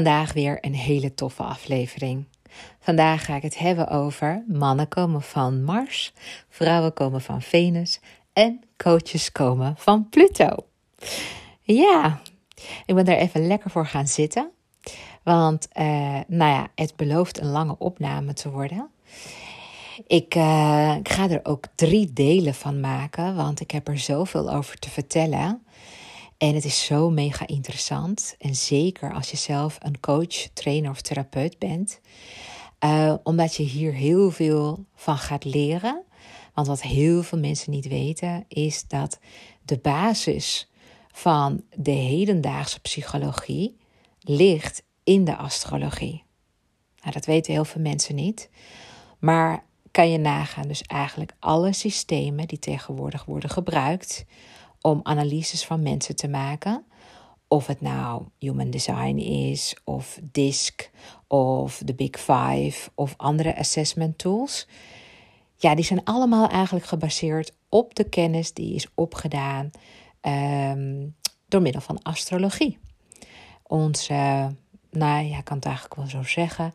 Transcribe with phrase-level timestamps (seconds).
[0.00, 2.24] Vandaag weer een hele toffe aflevering.
[2.78, 6.12] Vandaag ga ik het hebben over mannen komen van Mars,
[6.48, 8.00] vrouwen komen van Venus
[8.32, 10.56] en coaches komen van Pluto.
[11.62, 12.20] Ja,
[12.86, 14.50] ik ben daar even lekker voor gaan zitten.
[15.22, 15.84] Want, uh,
[16.26, 18.90] nou ja, het belooft een lange opname te worden.
[20.06, 24.52] Ik, uh, ik, ga er ook drie delen van maken, want ik heb er zoveel
[24.52, 25.62] over te vertellen.
[26.40, 28.34] En het is zo mega interessant.
[28.38, 32.00] En zeker als je zelf een coach, trainer of therapeut bent.
[32.84, 36.02] Uh, omdat je hier heel veel van gaat leren.
[36.54, 39.18] Want wat heel veel mensen niet weten, is dat
[39.62, 40.70] de basis
[41.12, 43.76] van de hedendaagse psychologie
[44.20, 46.24] ligt in de astrologie.
[47.00, 48.50] Nou, dat weten heel veel mensen niet.
[49.18, 54.24] Maar kan je nagaan, dus eigenlijk alle systemen die tegenwoordig worden gebruikt
[54.80, 56.84] om analyses van mensen te maken.
[57.48, 60.90] Of het nou human design is, of DISC,
[61.26, 64.66] of de Big Five, of andere assessment tools.
[65.56, 69.70] Ja, die zijn allemaal eigenlijk gebaseerd op de kennis die is opgedaan
[70.22, 71.14] um,
[71.48, 72.78] door middel van astrologie.
[73.62, 74.14] Onze,
[74.90, 76.74] nou ja, ik kan het eigenlijk wel zo zeggen,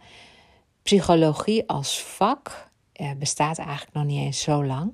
[0.84, 4.94] psychologie als vak eh, bestaat eigenlijk nog niet eens zo lang.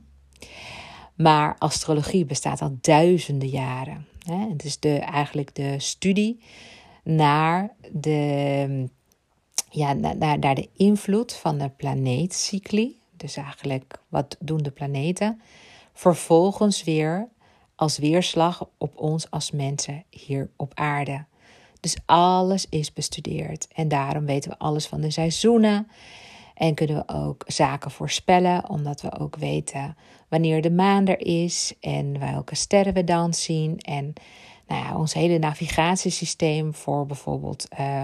[1.22, 4.08] Maar astrologie bestaat al duizenden jaren.
[4.26, 6.40] Het is de, eigenlijk de studie
[7.04, 8.88] naar de,
[9.70, 13.00] ja, naar, naar de invloed van de planeetcycli.
[13.18, 15.42] Dus eigenlijk wat doen de planeten.
[15.94, 17.28] Vervolgens weer
[17.76, 21.26] als weerslag op ons als mensen hier op aarde.
[21.80, 23.68] Dus alles is bestudeerd.
[23.74, 25.88] En daarom weten we alles van de seizoenen.
[26.62, 29.96] En kunnen we ook zaken voorspellen, omdat we ook weten
[30.28, 33.78] wanneer de maan er is en welke sterren we dan zien.
[33.78, 34.14] En
[34.68, 38.04] nou ja, ons hele navigatiesysteem voor bijvoorbeeld uh,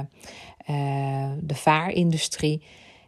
[0.69, 2.63] uh, de vaarindustrie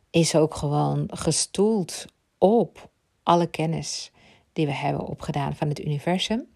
[0.09, 2.05] is ook gewoon gestoeld
[2.37, 2.89] op
[3.23, 4.11] alle kennis
[4.53, 6.47] die we hebben opgedaan van het universum.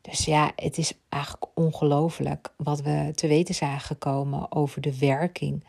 [0.00, 5.64] Dus ja, het is eigenlijk ongelooflijk wat we te weten zijn gekomen over de werking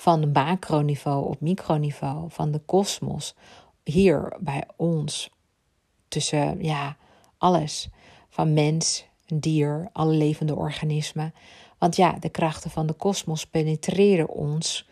[0.00, 3.34] van macroniveau op microniveau, van de kosmos,
[3.84, 5.30] hier bij ons,
[6.08, 6.96] tussen ja,
[7.38, 7.88] alles,
[8.28, 11.34] van mens, dier, alle levende organismen.
[11.78, 14.88] Want ja, de krachten van de kosmos penetreren ons.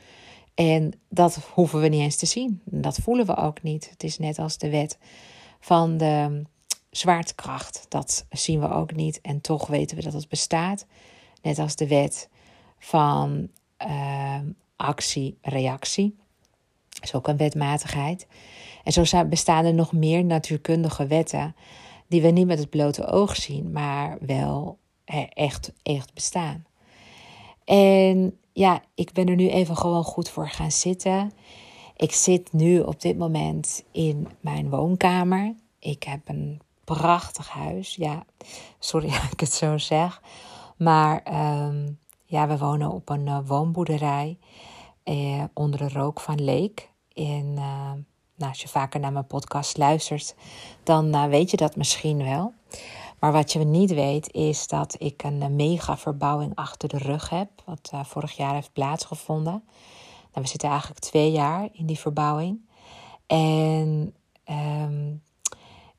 [0.55, 2.61] En dat hoeven we niet eens te zien.
[2.65, 3.91] Dat voelen we ook niet.
[3.91, 4.99] Het is net als de wet
[5.61, 6.43] van de
[6.91, 7.87] zwaartekracht.
[7.89, 9.21] Dat zien we ook niet.
[9.21, 10.87] En toch weten we dat het bestaat.
[11.43, 12.29] Net als de wet
[12.79, 13.49] van
[13.87, 14.41] uh,
[14.79, 16.17] actie-reactie.
[16.89, 18.27] Dat is ook een wetmatigheid.
[18.85, 21.55] En zo bestaan er nog meer natuurkundige wetten
[22.07, 24.79] die we niet met het blote oog zien, maar wel
[25.35, 26.65] echt, echt bestaan.
[27.65, 31.33] En ja, ik ben er nu even gewoon goed voor gaan zitten.
[31.97, 35.55] Ik zit nu op dit moment in mijn woonkamer.
[35.79, 37.95] Ik heb een prachtig huis.
[37.95, 38.25] Ja,
[38.79, 40.23] sorry dat ik het zo zeg.
[40.77, 41.23] Maar
[41.67, 44.39] um, ja, we wonen op een uh, woonboerderij
[45.09, 46.91] eh, onder de rook van Leek.
[47.13, 47.93] En uh,
[48.35, 50.35] nou, als je vaker naar mijn podcast luistert,
[50.83, 52.53] dan uh, weet je dat misschien wel.
[53.19, 57.49] Maar wat je niet weet, is dat ik een mega verbouwing achter de rug heb.
[57.65, 59.63] Wat vorig jaar heeft plaatsgevonden.
[60.33, 62.61] Nou, we zitten eigenlijk twee jaar in die verbouwing.
[63.27, 64.15] En
[64.51, 65.23] um,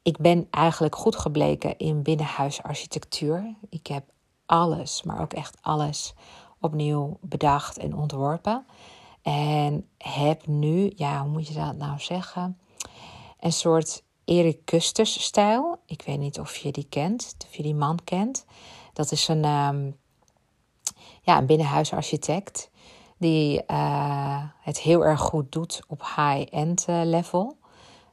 [0.01, 3.55] ik ben eigenlijk goed gebleken in binnenhuisarchitectuur.
[3.69, 4.03] Ik heb
[4.45, 6.13] alles, maar ook echt alles
[6.59, 8.65] opnieuw bedacht en ontworpen.
[9.22, 12.59] En heb nu, ja, hoe moet je dat nou zeggen?
[13.40, 15.81] Een soort Erik Kusters stijl.
[15.85, 18.45] Ik weet niet of je die kent, of je die man kent.
[18.94, 19.98] Dat is een, um,
[21.21, 22.69] ja, een binnenhuisarchitect
[23.18, 27.57] die uh, het heel erg goed doet op high-end uh, level.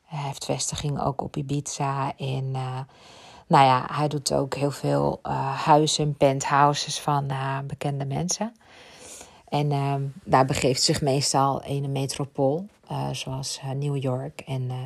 [0.05, 2.81] Hij heeft vestiging ook op Ibiza en uh,
[3.47, 5.21] nou ja, hij doet ook heel veel
[5.65, 7.33] huizen, penthouses van
[7.67, 8.57] bekende mensen.
[9.57, 9.95] En uh,
[10.25, 14.77] daar begeeft zich meestal in een metropool, uh, zoals uh, New York en eh,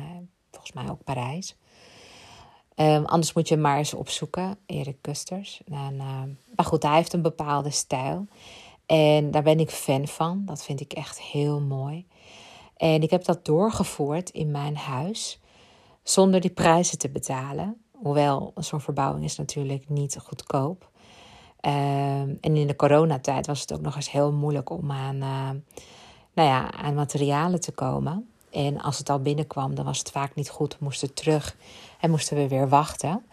[0.51, 1.55] volgens mij ook Parijs.
[2.75, 5.61] Ehm, anders moet je maar eens opzoeken, Erik Kusters.
[5.65, 5.95] En,
[6.55, 8.27] maar goed, hij heeft een bepaalde stijl.
[8.85, 10.41] En daar ben ik fan van.
[10.45, 12.07] Dat vind ik echt heel mooi.
[12.77, 15.39] En ik heb dat doorgevoerd in mijn huis
[16.03, 17.81] zonder die prijzen te betalen.
[17.91, 20.90] Hoewel zo'n verbouwing is natuurlijk niet goedkoop.
[21.61, 25.49] Ehm, en in de coronatijd was het ook nog eens heel moeilijk om aan, uh,
[26.33, 28.29] nou ja, aan materialen te komen.
[28.51, 30.73] En als het al binnenkwam, dan was het vaak niet goed.
[30.73, 31.55] We moesten terug
[31.99, 33.25] en moesten we weer wachten.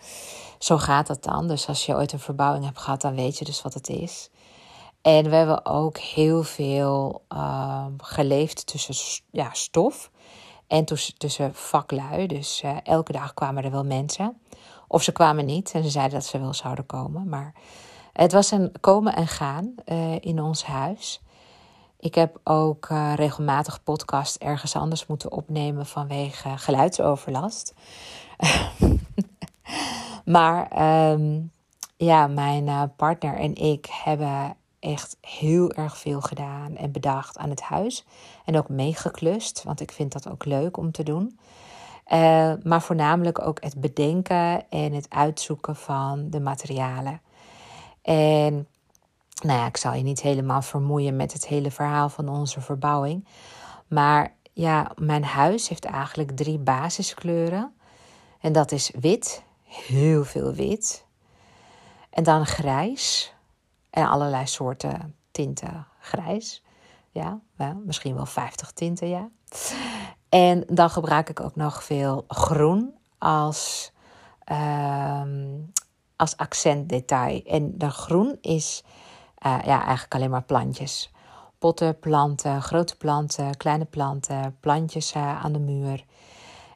[0.58, 1.48] Zo gaat dat dan.
[1.48, 4.30] Dus als je ooit een verbouwing hebt gehad, dan weet je dus wat het is.
[5.02, 10.10] En we hebben ook heel veel ehm, geleefd tussen ja, stof
[10.66, 10.84] en
[11.16, 12.26] tussen, vaklui.
[12.26, 14.40] Dus uh, elke dag kwamen er wel mensen.
[14.88, 17.28] Of ze kwamen niet en ze zeiden dat ze wel zouden komen.
[17.28, 17.54] Maar
[18.18, 21.20] het was een komen en gaan uh, in ons huis.
[21.98, 27.74] Ik heb ook uh, regelmatig podcast ergens anders moeten opnemen vanwege geluidsoverlast.
[30.24, 30.82] maar
[31.12, 31.52] um,
[31.96, 37.60] ja, mijn partner en ik hebben echt heel erg veel gedaan en bedacht aan het
[37.60, 38.04] huis.
[38.44, 41.38] En ook meegeklust, want ik vind dat ook leuk om te doen.
[42.62, 47.20] Maar voornamelijk ook het bedenken en het uitzoeken van de materialen.
[48.08, 48.68] En
[49.42, 53.26] nou ik zal je niet helemaal vermoeien met het hele verhaal van onze verbouwing.
[53.86, 57.72] Maar ja, mijn huis heeft eigenlijk drie basiskleuren.
[58.40, 61.04] En dat is wit, heel veel wit.
[62.10, 63.34] En dan grijs,
[63.90, 66.62] en allerlei soorten tinten grijs.
[67.10, 67.40] Ja,
[67.84, 69.28] misschien wel 50 tinten, ja.
[70.28, 73.92] En dan gebruik ik ook nog veel groen als,
[74.52, 75.22] uh,
[76.18, 77.42] als accentdetail.
[77.46, 78.82] En de groen is
[79.46, 81.12] uh, ja, eigenlijk alleen maar plantjes.
[81.58, 86.04] Potten, planten, grote planten, kleine planten, plantjes uh, aan de muur.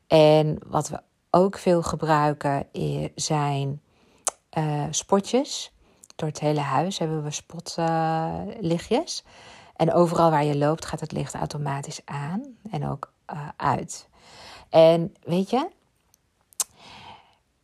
[0.07, 1.01] En wat we
[1.31, 2.67] ook veel gebruiken
[3.15, 3.83] zijn
[4.59, 5.73] uh, spotjes.
[6.17, 9.25] Door het hele huis hebben we spotlichtjes.
[9.77, 13.13] en overal waar je loopt gaat het licht automatisch aan en ook
[13.57, 14.09] uit.
[14.69, 15.69] En weet je,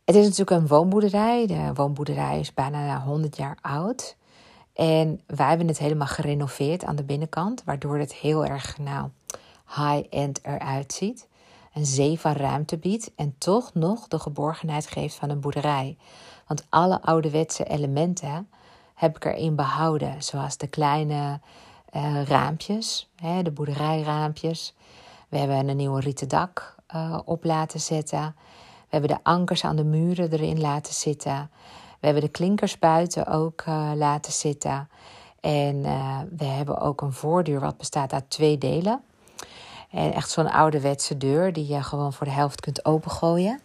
[0.09, 1.47] het is natuurlijk een woonboerderij.
[1.47, 4.15] De woonboerderij is bijna 100 jaar oud.
[4.73, 9.09] En wij hebben het helemaal gerenoveerd aan de binnenkant, waardoor het heel erg nou,
[9.67, 11.27] high-end eruit ziet.
[11.73, 15.97] Een zee van ruimte biedt en toch nog de geborgenheid geeft van een boerderij.
[16.47, 18.49] Want alle ouderwetse elementen
[18.95, 20.23] heb ik erin behouden.
[20.23, 21.39] Zoals de kleine
[21.95, 24.75] uh, raampjes, hè, de boerderijraampjes.
[25.27, 28.35] We hebben een nieuwe rieten dak uh, op laten zetten.
[28.89, 31.49] We hebben de ankers aan de muren erin laten zitten.
[31.99, 34.89] We hebben de klinkers buiten ook uh, laten zitten.
[35.39, 35.81] En
[36.37, 39.01] we hebben ook een voordeur wat bestaat uit twee delen.
[39.91, 43.59] En echt zo'n ouderwetse deur die je gewoon voor de helft kunt opengooien.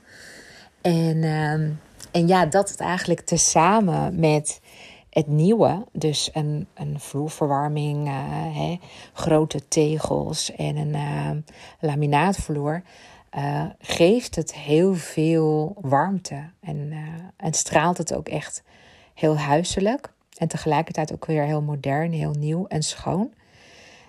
[0.81, 1.71] En ehm,
[2.15, 4.61] en ja, dat het eigenlijk tezamen met
[5.11, 8.09] het nieuwe, dus een, een vloerverwarming,
[8.53, 8.79] hè,
[9.13, 11.45] grote tegels en een
[11.81, 12.83] laminaatvloer,
[13.37, 16.93] uh, geeft het heel veel warmte en,
[17.37, 18.63] en straalt het ook echt
[19.15, 20.13] heel huiselijk.
[20.39, 23.33] En tegelijkertijd ook weer heel modern, heel nieuw en schoon.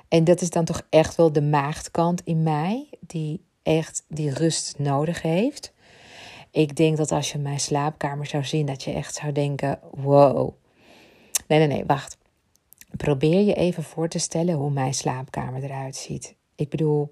[0.08, 4.80] En dat is dan toch echt wel de maagdkant in mij, die echt die rust
[4.80, 5.74] nodig heeft.
[6.52, 10.54] Ik denk dat als je mijn slaapkamer zou zien, dat je echt zou denken: wow.
[11.48, 12.18] Nee, nee, nee, wacht.
[12.98, 16.36] Probeer je even voor te stellen hoe mijn slaapkamer eruit ziet.
[16.56, 17.12] Ik bedoel,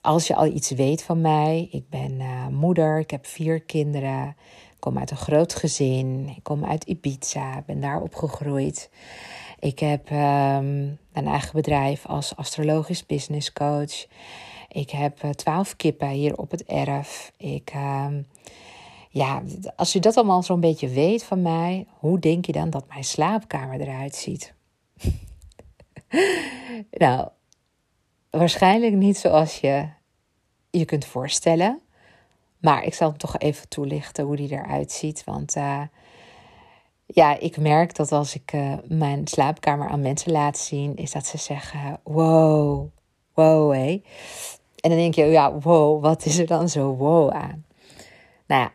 [0.00, 4.28] als je al iets weet van mij, ik ben uh, moeder, ik heb vier kinderen,
[4.72, 8.90] ik kom uit een groot gezin, ik kom uit Ibiza, ben daar opgegroeid.
[9.58, 14.06] Ik heb um, een eigen bedrijf als astrologisch business coach.
[14.68, 17.32] Ik heb eh, twaalf kippen hier op het erf.
[17.36, 18.06] Ik, uh,
[19.10, 19.42] ja,
[19.76, 23.04] als je dat allemaal zo'n beetje weet van mij, hoe denk je dan dat mijn
[23.04, 24.54] slaapkamer eruit ziet?
[27.04, 27.28] nou,
[28.38, 29.88] waarschijnlijk niet zoals je
[30.70, 31.80] je kunt voorstellen.
[32.58, 35.24] Maar ik zal hem toch even toelichten hoe die eruit ziet.
[35.24, 35.80] Want uh,
[37.06, 41.26] ja, ik merk dat als ik uh, mijn slaapkamer aan mensen laat zien, is dat
[41.26, 42.88] ze zeggen: Wow,
[43.34, 44.02] wow, hé.
[44.80, 47.64] En dan denk je, ja, wow, wat is er dan zo wow aan?
[48.46, 48.72] Nou ja,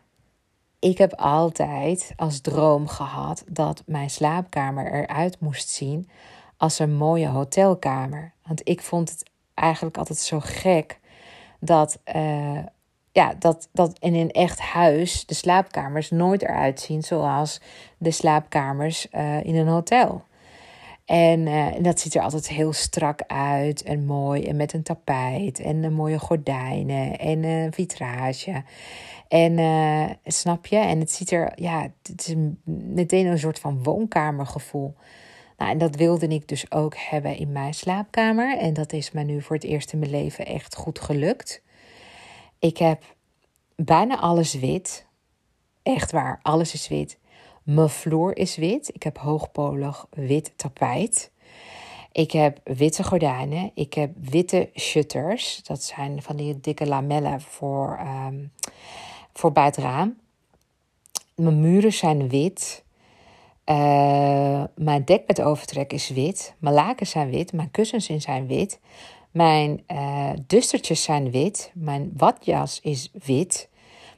[0.80, 6.10] ik heb altijd als droom gehad dat mijn slaapkamer eruit moest zien
[6.58, 8.34] als een mooie hotelkamer.
[8.48, 9.29] Want ik vond het
[9.60, 11.00] eigenlijk altijd zo gek
[11.60, 12.60] dat, uh,
[13.12, 17.62] ja, dat, dat in een echt huis de slaapkamers nooit eruit zien zoals
[17.98, 20.24] de slaapkamers uh, in een hotel.
[21.06, 24.44] En, uh, en, dat ziet er altijd heel strak uit en mooi.
[24.44, 28.64] En met een tapijt en mooie gordijnen en een vitrage.
[29.28, 29.60] En
[30.26, 30.78] snap je?
[30.78, 32.36] En het ziet er, ja, het is
[32.66, 34.96] meteen een soort van woonkamergevoel.
[35.60, 38.58] Nou, en dat wilde ik dus ook hebben in mijn slaapkamer.
[38.58, 41.62] En dat is me nu voor het eerst in mijn leven echt goed gelukt.
[42.60, 43.04] Ik heb
[43.76, 45.06] bijna alles wit.
[45.84, 47.18] Echt waar, alles is wit.
[47.64, 48.96] Mijn vloer is wit.
[48.96, 51.32] Ik heb hoogpolig wit tapijt.
[52.12, 53.72] Ik heb witte gordijnen.
[53.74, 55.64] Ik heb witte shutters.
[55.64, 58.52] Dat zijn van die dikke lamellen voor, um,
[59.34, 60.18] voor bij het raam.
[61.36, 62.84] Mijn muren zijn wit.
[63.70, 66.56] Uh, mijn dekbedovertrek is wit.
[66.60, 67.54] Mijn lakens zijn wit.
[67.54, 68.80] Mijn kussens zijn wit.
[69.32, 71.72] Mijn uh, dustertjes zijn wit.
[71.74, 73.70] Mijn watjas is wit.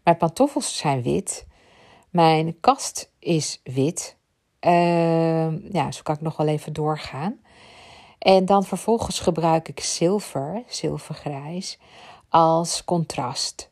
[0.04, 1.46] Mijn pantoffels zijn wit.
[2.10, 4.18] Mijn kast is wit.
[4.62, 7.40] Uh, ja, zo kan ik nog wel even doorgaan.
[8.20, 11.80] En dan vervolgens gebruik ik zilver, zilvergrijs,
[12.30, 13.72] als contrast.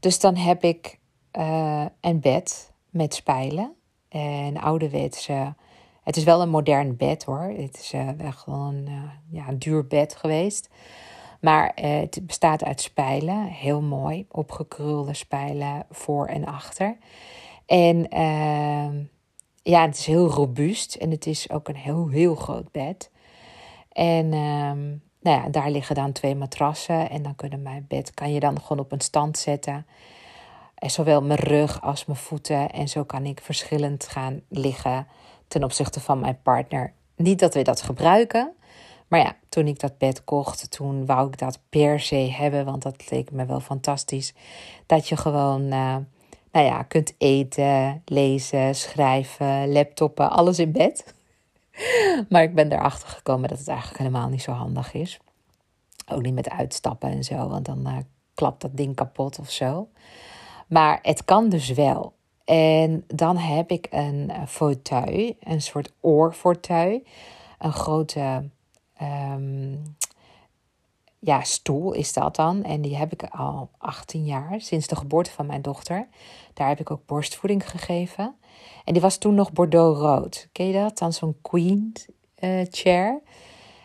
[0.00, 0.98] Dus dan heb ik
[1.38, 3.74] uh, een bed met spijlen.
[4.14, 5.54] En ouderwetse.
[6.02, 7.52] Het is wel een modern bed hoor.
[7.56, 10.68] Het is uh, wel gewoon uh, ja, een duur bed geweest.
[11.40, 13.44] Maar het bestaat uit spijlen.
[13.44, 14.26] Heel mooi.
[14.30, 16.96] Opgekrulde spijlen voor en achter.
[17.66, 19.02] En ehm,
[19.62, 20.94] ja, het is heel robuust.
[20.94, 23.10] En het is ook een heel, heel groot bed.
[23.92, 24.88] En ehm,
[25.20, 27.10] nou ja, daar liggen dan twee matrassen.
[27.10, 29.86] En dan kunnen mijn bed kan je dan gewoon op een stand zetten.
[30.90, 32.70] Zowel mijn rug als mijn voeten.
[32.70, 35.06] En zo kan ik verschillend gaan liggen
[35.48, 36.92] ten opzichte van mijn partner.
[37.16, 38.52] Niet dat we dat gebruiken.
[39.08, 42.64] Maar ja, toen ik dat bed kocht, toen wou ik dat per se hebben.
[42.64, 44.34] Want dat leek me wel fantastisch.
[44.86, 45.96] Dat je gewoon, uh,
[46.52, 51.14] nou ja, kunt eten, lezen, schrijven, laptoppen, alles in bed.
[52.30, 55.18] maar ik ben erachter gekomen dat het eigenlijk helemaal niet zo handig is.
[56.12, 57.96] Ook niet met uitstappen en zo, want dan uh,
[58.34, 59.88] klapt dat ding kapot of zo.
[60.68, 62.12] Maar het kan dus wel.
[62.44, 67.02] En dan heb ik een fauteuil, een soort oorfauteuil.
[67.58, 68.50] Een grote
[69.02, 69.96] um,
[71.24, 72.62] ja, stoel is dat dan.
[72.62, 76.08] En die heb ik al 18 jaar, sinds de geboorte van mijn dochter.
[76.54, 78.34] Daar heb ik ook borstvoeding gegeven.
[78.84, 80.48] En die was toen nog bordeaux-rood.
[80.52, 80.98] Ken je dat?
[80.98, 81.92] Dan zo'n queen
[82.38, 83.20] uh, chair.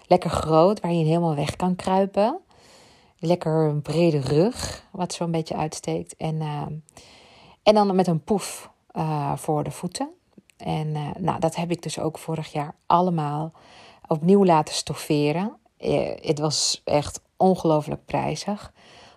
[0.08, 2.40] Lekker groot, waar je helemaal weg kan kruipen.
[3.20, 6.16] Lekker een brede rug, wat zo een beetje uitsteekt.
[6.16, 6.66] En, uh,
[7.64, 10.10] en dan met een poef uh, voor de voeten.
[10.58, 13.52] En nou, dat heb ik dus ook vorig jaar allemaal
[14.08, 15.58] opnieuw laten stofferen.
[16.22, 18.74] Het was echt ongelooflijk prijzig.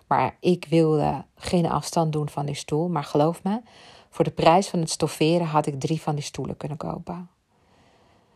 [0.07, 2.89] Maar ik wilde geen afstand doen van die stoel.
[2.89, 3.61] Maar geloof me,
[4.09, 7.29] voor de prijs van het stofferen had ik drie van die stoelen kunnen kopen.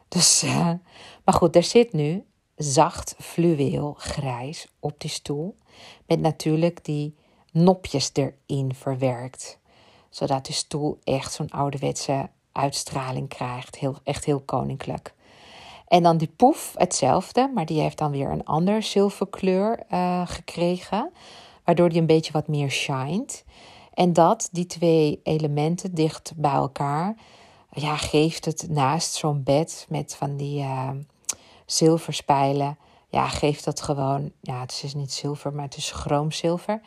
[0.08, 0.44] Dus,
[1.24, 2.26] maar goed, er zit nu
[2.58, 5.58] zacht fluweel grijs op die stoel.
[6.06, 7.16] Met natuurlijk die
[7.52, 9.60] nopjes erin verwerkt.
[10.10, 13.76] Zodat de stoel echt zo'n ouderwetse uitstraling krijgt.
[13.76, 15.14] Heel, echt heel koninklijk.
[15.88, 21.12] En dan die poef, hetzelfde, maar die heeft dan weer een ander zilverkleur uh, gekregen.
[21.64, 23.46] Waardoor die een beetje wat meer shined.
[23.94, 27.16] En dat, die twee elementen dicht bij elkaar,
[27.72, 30.90] ja, geeft het naast zo'n bed met van die uh,
[31.68, 32.78] zilverspijlen,
[33.10, 36.82] ja, geeft dat gewoon, ja, het is niet zilver, maar het is chroomzilver.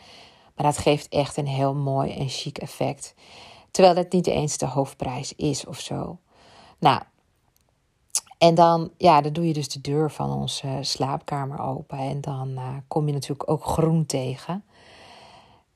[0.55, 3.15] Maar dat geeft echt een heel mooi en chic effect.
[3.71, 6.19] Terwijl het niet eens de hoofdprijs is of zo.
[6.79, 7.01] Nou,
[8.39, 11.99] en dan, ja, dan doe je dus de deur van onze slaapkamer open.
[11.99, 14.65] En dan uh, kom je natuurlijk ook groen tegen.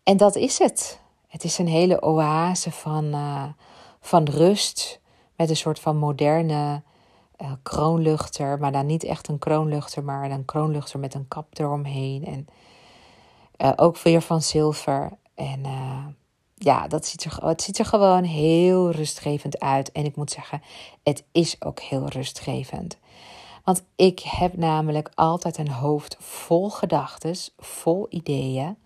[0.03, 1.01] En dat is het.
[1.27, 3.45] Het is een hele oase van, uh,
[4.01, 5.01] van rust.
[5.37, 6.83] Met een soort van moderne
[7.43, 8.59] uh, kroonluchter.
[8.59, 12.25] Maar dan niet echt een kroonluchter, maar een kroonluchter met een kap eromheen.
[12.25, 12.47] En
[13.59, 15.11] uh, ook weer van zilver.
[15.35, 15.62] En
[16.55, 19.93] ja, dat ziet er, het ziet er gewoon heel rustgevend uit.
[19.93, 20.62] En ik moet zeggen,
[21.03, 22.99] het is ook heel rustgevend.
[23.64, 28.76] Want ik heb namelijk altijd een hoofd vol gedachten, vol ideeën.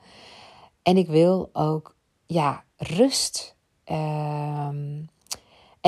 [0.83, 1.95] En ik wil ook,
[2.27, 3.57] ja, rust.
[3.85, 5.09] Um,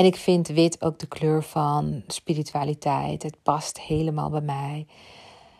[0.01, 3.23] en ik vind wit ook de kleur van spiritualiteit.
[3.23, 4.87] Het past helemaal bij mij.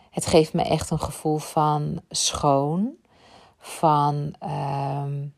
[0.10, 2.92] Het geeft me echt een gevoel van schoon,
[3.58, 5.34] van um,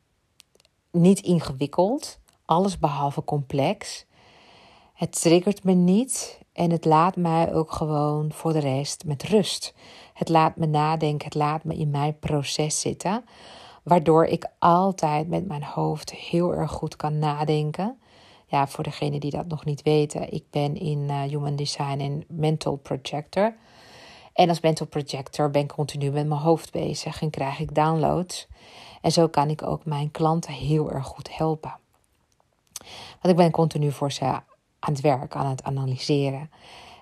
[0.92, 4.06] niet ingewikkeld, alles behalve complex.
[4.94, 9.74] Het triggert me niet en het laat mij ook gewoon voor de rest met rust.
[10.14, 13.26] Het laat me nadenken, het laat me in mijn proces zitten,
[13.84, 17.98] waardoor ik altijd met mijn hoofd heel erg goed kan nadenken.
[18.54, 22.24] Ja, voor degenen die dat nog niet weten, ik ben in uh, Human Design en
[22.28, 23.56] Mental Projector.
[24.34, 28.48] En als mental projector ben ik continu met mijn hoofd bezig en krijg ik downloads.
[29.02, 31.76] En zo kan ik ook mijn klanten heel erg goed helpen.
[33.22, 34.44] Want ik ben continu voor ze aan
[34.80, 36.52] het werk, aan het analyseren.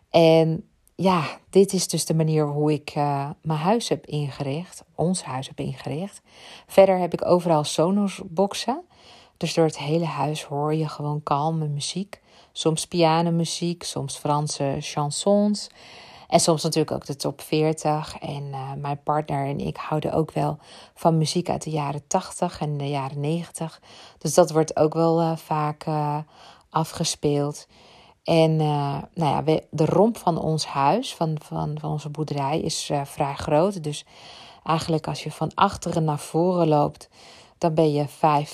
[0.10, 5.24] En ja, dit is dus de manier hoe ik uh, mijn huis heb ingericht, ons
[5.24, 6.22] huis heb ingericht.
[6.68, 8.84] Verder heb ik overal sonosboxen.
[9.42, 12.22] Dus door het hele huis hoor je gewoon kalme muziek.
[12.52, 15.70] Soms pianomuziek, soms Franse chansons.
[16.28, 18.18] En soms natuurlijk ook de top 40.
[18.20, 20.58] En uh, mijn partner en ik houden ook wel
[20.94, 23.82] van muziek uit de jaren 80 en de jaren 90.
[24.18, 26.18] Dus dat wordt ook wel uh, vaak uh,
[26.70, 27.68] afgespeeld.
[28.24, 33.34] En nou ja, de romp van ons huis, van, van, van onze boerderij, is vrij
[33.36, 33.84] groot.
[33.84, 34.06] Dus
[34.64, 37.10] eigenlijk als je van achteren naar voren loopt,
[37.58, 38.52] dan ben je vijf,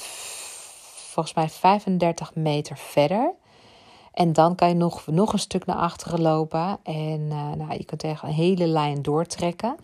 [1.24, 3.34] volgens mij 35 meter verder.
[4.14, 6.80] En dan kan je nog, nog een stuk naar achteren lopen.
[6.84, 9.76] En uh, nou, je kunt tegen een hele lijn doortrekken.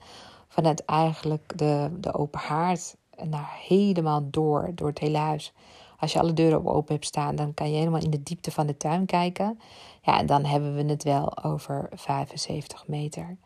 [0.48, 5.54] Vanuit eigenlijk de, de open haard naar helemaal door, door het hele huis.
[6.00, 8.68] Als je alle deuren open hebt staan, dan kan je helemaal in de diepte van
[8.68, 9.60] de tuin kijken.
[10.02, 13.38] Ja, en dan hebben we het wel over 75 meter.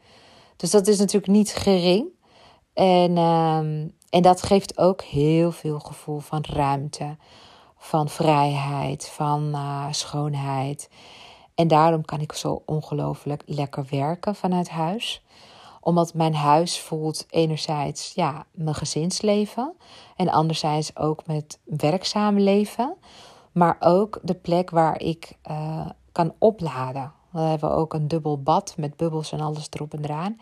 [0.55, 2.07] Dus dat is natuurlijk niet gering.
[2.73, 7.17] En, um, en dat geeft ook heel veel gevoel van ruimte,
[7.87, 10.89] van vrijheid, van uh, schoonheid.
[11.55, 15.21] En daarom kan ik zo ongelooflijk lekker werken vanuit huis
[15.87, 19.73] omdat mijn huis voelt enerzijds ja, mijn gezinsleven
[20.15, 22.95] en anderzijds ook met werkzaam leven.
[23.51, 27.11] Maar ook de plek waar ik uh, kan opladen.
[27.29, 30.39] We hebben ook een dubbel bad met bubbels en alles erop en eraan.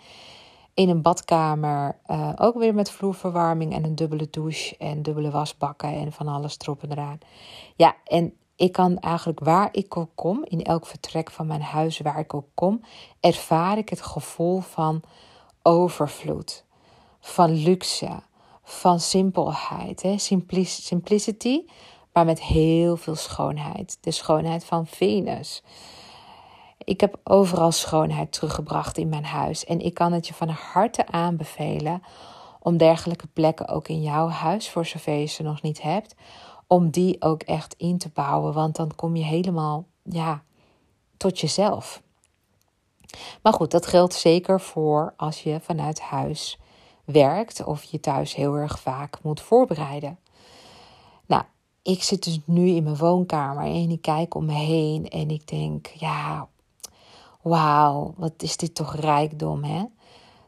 [0.76, 5.90] In een badkamer uh, ook weer met vloerverwarming en een dubbele douche en dubbele wasbakken
[5.90, 7.20] en van alles erop en eraan.
[7.76, 12.00] Ja, en ik kan eigenlijk waar ik ook kom, in elk vertrek van mijn huis
[12.00, 12.82] waar ik ook kom,
[13.20, 15.02] ervaar ik het gevoel van
[15.62, 16.64] overvloed,
[17.20, 18.22] van luxe,
[18.64, 20.02] van simpelheid.
[20.02, 20.18] Hè?
[20.18, 21.66] simplicity,
[22.14, 23.98] maar met heel veel schoonheid.
[24.02, 25.64] De schoonheid van Venus.
[26.86, 29.66] Ik heb overal schoonheid teruggebracht in mijn huis.
[29.66, 32.04] En ik kan het je van harte aanbevelen
[32.60, 36.16] om dergelijke plekken ook in jouw huis, voor zover je ze nog niet hebt,
[36.68, 38.54] om die ook echt in te bouwen.
[38.54, 40.44] Want dan kom je helemaal ja,
[41.18, 42.02] tot jezelf.
[43.42, 46.60] Maar goed, dat geldt zeker voor als je vanuit huis
[47.06, 50.20] werkt of je thuis heel erg vaak moet voorbereiden.
[51.26, 51.44] Nou,
[51.82, 55.48] ik zit dus nu in mijn woonkamer en ik kijk om me heen en ik
[55.48, 56.48] denk, ja,
[57.46, 59.84] wauw, wat is dit toch rijkdom, hè?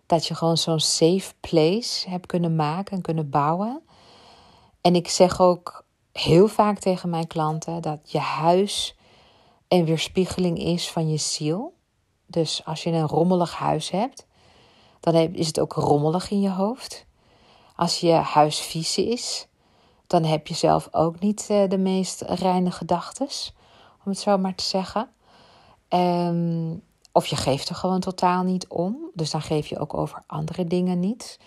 [0.06, 3.82] Dat je gewoon zo'n safe place hebt kunnen maken en kunnen bouwen.
[4.82, 8.96] En ik zeg ook heel vaak tegen mijn klanten dat je huis
[9.68, 11.74] een weerspiegeling is van je ziel.
[12.26, 14.28] Dus als je een rommelig huis hebt,
[15.00, 17.06] dan is het ook rommelig in je hoofd.
[17.76, 19.48] Als je huis vies is,
[20.08, 23.28] dan heb je zelf ook niet eh, de meest reine gedachten,
[24.06, 25.10] om het zo maar te zeggen.
[25.88, 26.76] Ehm,
[27.18, 30.66] of je geeft er gewoon totaal niet om, dus dan geef je ook over andere
[30.66, 31.40] dingen niet.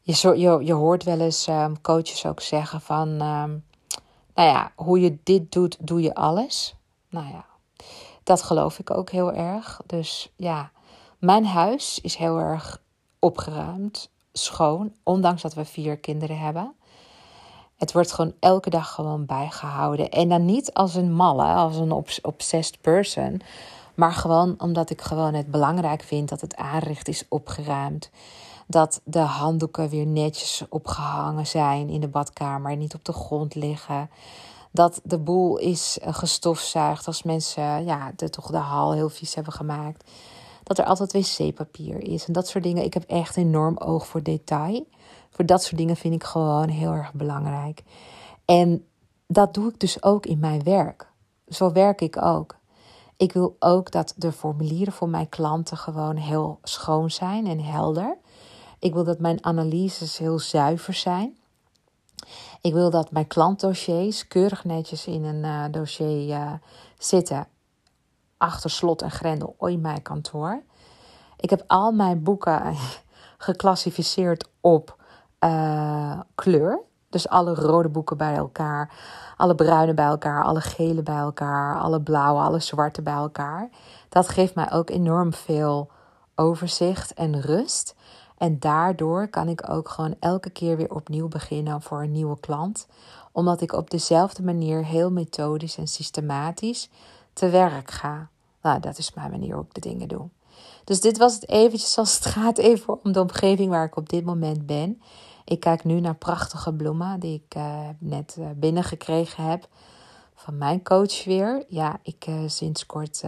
[0.00, 3.64] Je, je, je hoort wel eens um, coaches ook zeggen van, um,
[4.34, 6.74] nou ja, hoe je dit doet, doe je alles.
[7.08, 7.44] Nou ja,
[8.22, 9.80] dat geloof ik ook heel erg.
[9.86, 10.70] Dus ja,
[11.18, 12.82] mijn huis is heel erg
[13.18, 16.74] opgeruimd, schoon, ondanks dat we vier kinderen hebben.
[17.76, 20.10] Het wordt gewoon elke dag gewoon bijgehouden.
[20.10, 21.92] En dan niet als een malle, als een
[22.22, 23.42] obsessed person.
[23.94, 28.10] Maar gewoon omdat ik gewoon het belangrijk vind dat het aanrecht is opgeruimd.
[28.66, 34.08] Dat de handdoeken weer netjes opgehangen zijn in de badkamer niet op de grond liggen
[34.72, 39.52] dat de boel is eh, gestofzuigd als mensen ja, toch de hal heel vies hebben
[39.52, 40.10] gemaakt.
[40.62, 42.84] Dat er altijd wc-papier is en dat soort dingen.
[42.84, 44.86] Ik heb echt enorm oog voor detail.
[45.30, 47.82] Voor dat soort dingen vind ik gewoon heel erg belangrijk.
[48.44, 48.86] En
[49.26, 51.10] dat doe ik dus ook in mijn werk.
[51.48, 52.56] Zo werk ik ook.
[53.22, 58.16] Ik wil ook dat de formulieren voor mijn klanten gewoon heel schoon zijn en helder.
[58.78, 61.36] Ik wil dat mijn analyses heel zuiver zijn.
[62.60, 66.52] Ik wil dat mijn klantdossiers keurig netjes in een uh, dossier uh,
[66.98, 67.46] zitten.
[68.36, 70.62] Achter slot en grendel in mijn kantoor.
[71.36, 72.76] Ik heb al mijn boeken
[73.46, 74.96] geclassificeerd op
[75.40, 76.80] uh, kleur.
[77.12, 78.94] Dus alle rode boeken bij elkaar,
[79.36, 83.68] alle bruine bij elkaar, alle gele bij elkaar, alle blauwe, alle zwarte bij elkaar.
[84.08, 85.90] Dat geeft mij ook enorm veel
[86.34, 87.94] overzicht en rust.
[88.38, 92.86] En daardoor kan ik ook gewoon elke keer weer opnieuw beginnen voor een nieuwe klant.
[93.32, 96.90] Omdat ik op dezelfde manier heel methodisch en systematisch
[97.32, 98.28] te werk ga.
[98.62, 100.28] Nou, dat is mijn manier hoe de dingen doe.
[100.84, 104.08] Dus dit was het eventjes als het gaat even om de omgeving waar ik op
[104.08, 105.02] dit moment ben.
[105.52, 109.68] Ik kijk nu naar prachtige bloemen die ik uh, net uh, binnengekregen heb
[110.34, 111.64] van mijn coach weer.
[111.68, 113.20] Ja, ik uh, sinds kort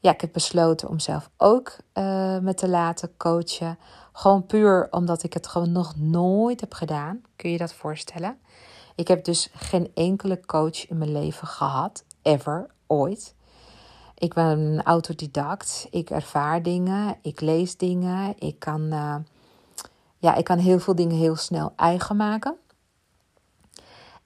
[0.00, 1.76] ja, ik heb besloten om zelf ook
[2.40, 3.78] me te laten coachen.
[4.12, 7.22] Gewoon puur omdat ik het gewoon nog nooit heb gedaan.
[7.36, 8.38] Kun je dat voorstellen?
[8.94, 13.34] Ik heb dus geen enkele coach in mijn leven gehad, ever, ooit.
[14.14, 15.86] Ik ben een autodidact.
[15.90, 18.34] Ik ervaar dingen, ik lees dingen.
[18.38, 18.92] Ik kan,
[20.18, 22.56] ja, ik kan heel veel dingen heel snel eigen maken.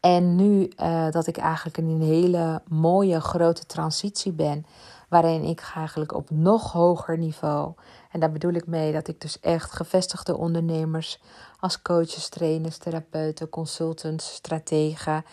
[0.01, 4.67] En nu uh, dat ik eigenlijk in een hele mooie grote transitie ben,
[5.09, 7.73] waarin ik eigenlijk op nog hoger niveau,
[8.11, 11.21] en daar bedoel ik mee dat ik dus echt gevestigde ondernemers
[11.59, 15.25] als coaches, trainers, therapeuten, consultants, strategen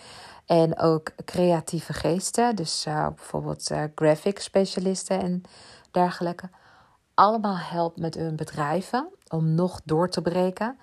[0.46, 5.42] en ook creatieve geesten, dus uh, bijvoorbeeld uh, graphic specialisten en
[5.90, 6.50] dergelijke,
[7.14, 10.78] allemaal help met hun bedrijven om nog door te breken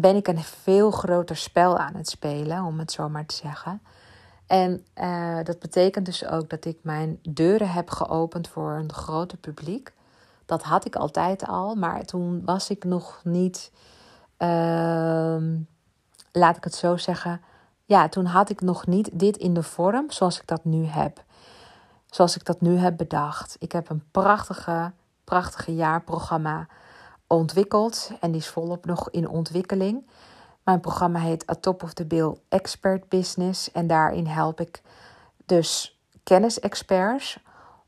[0.00, 3.82] ben ik een veel groter spel aan het spelen, om het zo maar te zeggen.
[4.46, 9.38] En uh, dat betekent dus ook dat ik mijn deuren heb geopend voor een groter
[9.38, 9.92] publiek.
[10.46, 13.72] Dat had ik altijd al, maar toen was ik nog niet,
[14.38, 15.36] uh,
[16.32, 17.40] laat ik het zo zeggen.
[17.84, 21.24] Ja, toen had ik nog niet dit in de vorm zoals ik dat nu heb.
[22.06, 23.56] Zoals ik dat nu heb bedacht.
[23.58, 24.92] Ik heb een prachtige,
[25.24, 26.66] prachtige jaarprogramma
[27.28, 30.06] ontwikkeld en die is volop nog in ontwikkeling.
[30.64, 34.82] Mijn programma heet A Top of the Bill Expert Business en daarin help ik
[35.46, 37.38] dus kennisexperts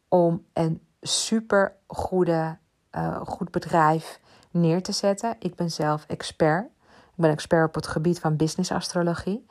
[0.09, 2.57] om een super goede,
[2.93, 5.37] uh, goed bedrijf neer te zetten.
[5.39, 6.65] Ik ben zelf expert.
[6.91, 9.47] Ik ben expert op het gebied van business astrologie.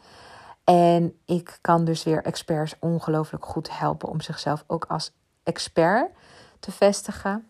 [0.64, 5.12] En ik kan dus weer experts ongelooflijk goed helpen om zichzelf ook als
[5.44, 6.12] expert
[6.60, 7.50] te vestigen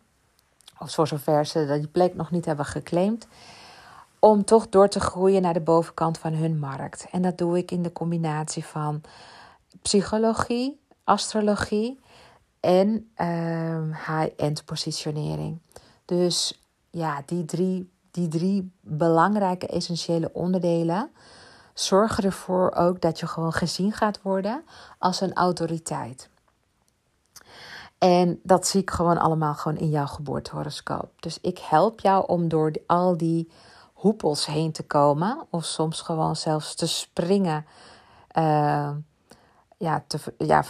[0.80, 3.28] of voor zover ze die plek nog niet hebben geclaimd,
[4.20, 7.08] om toch door te groeien naar de bovenkant van hun markt.
[7.12, 9.02] En dat doe ik in de combinatie van
[9.82, 12.00] psychologie, astrologie
[12.60, 15.60] en uh, high-end positionering.
[16.06, 21.12] Dus ja, die drie, die drie belangrijke essentiële onderdelen
[21.74, 24.63] zorgen ervoor ook dat je gewoon gezien gaat worden
[24.98, 26.30] als een autoriteit.
[28.00, 31.12] En dat zie ik gewoon allemaal gewoon in jouw geboortehoroscoop.
[31.20, 33.52] Dus ik help jou om door al die
[33.94, 35.46] hoepels heen te komen.
[35.50, 37.66] Of soms gewoon zelfs te springen.
[38.38, 38.90] Uh,
[39.78, 40.64] ja, te, ja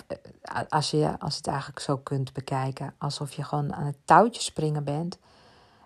[0.69, 2.93] als, je, als het eigenlijk zo kunt bekijken.
[2.97, 5.17] Alsof je gewoon aan het touwtje springen bent.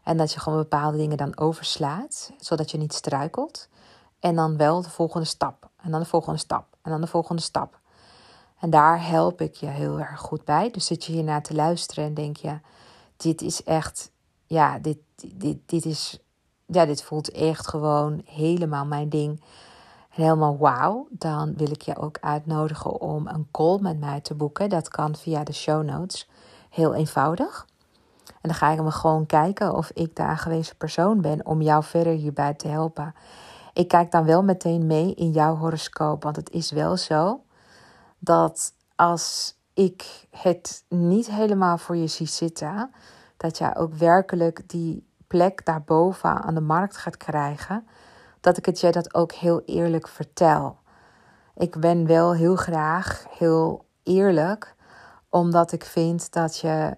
[0.03, 2.31] En dat je gewoon bepaalde dingen dan overslaat.
[2.39, 3.67] Zodat je niet struikelt.
[4.19, 5.69] En dan wel de volgende stap.
[5.81, 6.65] En dan de volgende stap.
[6.81, 7.79] En dan de volgende stap.
[8.63, 10.71] En daar help ik je heel erg goed bij.
[10.71, 12.59] Dus zit je hiernaar te luisteren en denk je:
[13.17, 14.11] dit is echt,
[14.45, 14.97] ja, dit,
[15.33, 16.19] dit, dit is,
[16.65, 19.43] ja, dit voelt echt gewoon helemaal mijn ding.
[20.09, 21.07] Helemaal wauw.
[21.09, 24.69] Dan wil ik je ook uitnodigen om een call met mij te boeken.
[24.69, 26.29] Dat kan via de show notes.
[26.69, 27.67] Heel eenvoudig.
[28.25, 31.83] En dan ga ik me gewoon kijken of ik de aangewezen persoon ben om jou
[31.83, 33.15] verder hierbij te helpen.
[33.73, 37.41] Ik kijk dan wel meteen mee in jouw horoscoop, want het is wel zo
[38.23, 42.91] dat als ik het niet helemaal voor je zie zitten,
[43.37, 47.87] dat jij ook werkelijk die plek daarboven aan de markt gaat krijgen,
[48.41, 50.77] dat ik het jij dat ook heel eerlijk vertel.
[51.55, 54.75] Ik ben wel heel graag heel eerlijk,
[55.29, 56.97] omdat ik vind dat je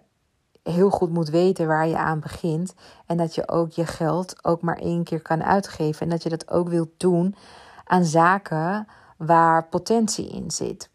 [0.63, 2.73] heel goed moet weten waar je aan begint
[3.05, 6.29] en dat je ook je geld ook maar één keer kan uitgeven en dat je
[6.29, 7.35] dat ook wilt doen
[7.83, 10.93] aan zaken waar potentie in zit.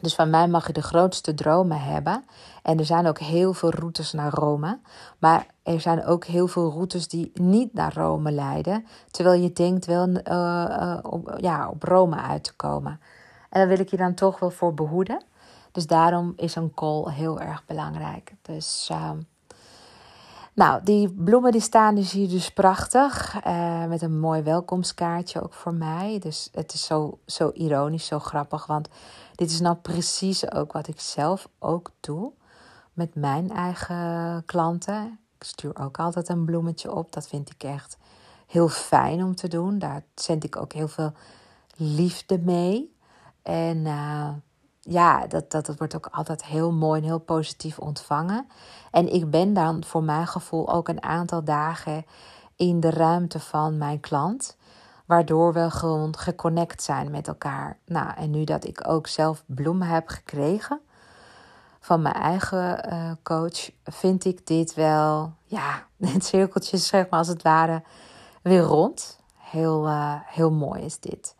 [0.00, 2.24] Dus van mij mag je de grootste dromen hebben.
[2.62, 4.78] En er zijn ook heel veel routes naar Rome.
[5.18, 8.86] Maar er zijn ook heel veel routes die niet naar Rome leiden.
[9.10, 13.00] Terwijl je denkt wel uh, op, ja, op Rome uit te komen.
[13.50, 15.22] En daar wil ik je dan toch wel voor behoeden.
[15.72, 18.32] Dus daarom is een call heel erg belangrijk.
[18.42, 19.10] Dus uh,
[20.54, 23.34] nou, die bloemen die staan dus hier dus prachtig.
[23.46, 26.18] Uh, met een mooi welkomstkaartje ook voor mij.
[26.18, 28.66] Dus het is zo, zo ironisch, zo grappig.
[28.66, 28.88] Want
[29.38, 32.32] dit is nou precies ook wat ik zelf ook doe
[32.92, 35.18] met mijn eigen klanten.
[35.38, 37.12] Ik stuur ook altijd een bloemetje op.
[37.12, 37.96] Dat vind ik echt
[38.46, 39.78] heel fijn om te doen.
[39.78, 41.12] Daar zend ik ook heel veel
[41.76, 42.96] liefde mee.
[43.42, 44.28] En uh,
[44.80, 48.46] ja, dat, dat wordt ook altijd heel mooi en heel positief ontvangen.
[48.90, 52.04] En ik ben dan voor mijn gevoel ook een aantal dagen
[52.56, 54.56] in de ruimte van mijn klant.
[55.08, 57.78] Waardoor we gewoon geconnect zijn met elkaar.
[57.86, 60.80] Nou, en nu dat ik ook zelf bloemen heb gekregen
[61.80, 67.28] van mijn eigen uh, coach, vind ik dit wel, ja, het cirkeltje zeg maar als
[67.28, 67.82] het ware
[68.42, 69.20] weer rond.
[69.36, 71.34] Heel, uh, heel mooi is dit.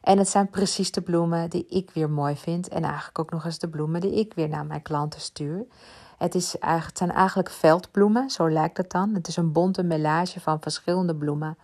[0.00, 2.68] En het zijn precies de bloemen die ik weer mooi vind.
[2.68, 5.66] En eigenlijk ook nog eens de bloemen die ik weer naar mijn klanten stuur.
[6.18, 9.14] Het, is eigenlijk, zijn eigenlijk veldbloemen, zo lijkt het dan.
[9.14, 11.58] Het is een bonte melage van verschillende bloemen.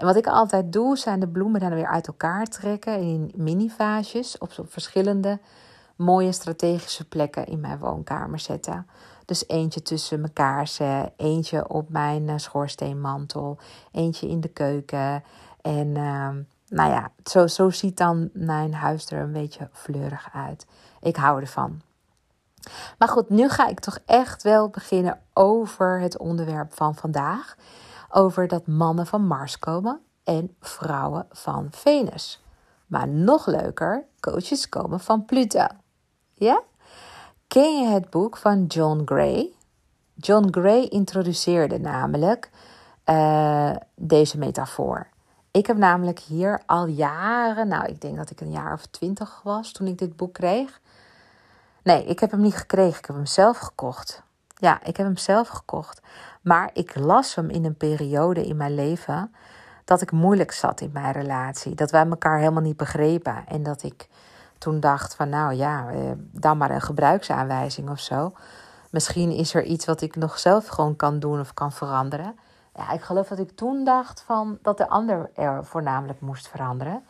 [0.00, 4.38] En wat ik altijd doe, zijn de bloemen dan weer uit elkaar trekken in mini-vaasjes
[4.38, 5.38] op, verschillende
[5.96, 8.86] mooie strategische plekken in mijn woonkamer zetten.
[9.24, 13.58] Dus eentje tussen mijn kaarsen, eentje op mijn eh, schoorsteenmantel,
[13.92, 15.22] eentje in de keuken.
[15.60, 16.28] En uh,
[16.68, 20.66] nou ja, zo, zo ziet dan mijn huis er een beetje fleurig uit.
[21.00, 21.80] Ik hou ervan.
[22.98, 27.56] Maar goed, nu ga ik toch echt wel beginnen over het onderwerp van vandaag.
[28.12, 32.42] Over dat mannen van Mars komen en vrouwen van Venus.
[32.86, 35.66] Maar nog leuker, coaches komen van Pluto.
[36.34, 36.62] Ja?
[37.46, 39.52] Ken je het boek van John Gray?
[40.14, 42.50] John Gray introduceerde namelijk
[43.06, 45.08] uh, deze metafoor.
[45.50, 49.40] Ik heb namelijk hier al jaren, nou ik denk dat ik een jaar of twintig
[49.42, 50.80] was toen ik dit boek kreeg.
[51.82, 54.22] Nee, ik heb hem niet gekregen, ik heb hem zelf gekocht.
[54.60, 56.00] Ja, ik heb hem zelf gekocht.
[56.42, 59.34] Maar ik las hem in een periode in mijn leven
[59.84, 61.74] dat ik moeilijk zat in mijn relatie.
[61.74, 63.44] Dat wij elkaar helemaal niet begrepen.
[63.46, 64.08] En dat ik
[64.58, 68.32] toen dacht van nou ja, eh, dan maar een gebruiksaanwijzing of zo.
[68.90, 72.38] Misschien is er iets wat ik nog zelf gewoon kan doen of kan veranderen.
[72.74, 77.04] Ja, ik geloof dat ik toen dacht van dat de ander er voornamelijk moest veranderen.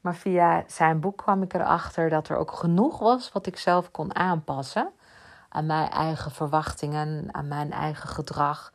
[0.00, 3.90] Maar via zijn boek kwam ik erachter dat er ook genoeg was wat ik zelf
[3.90, 4.90] kon aanpassen.
[5.48, 8.72] Aan mijn eigen verwachtingen, aan mijn eigen gedrag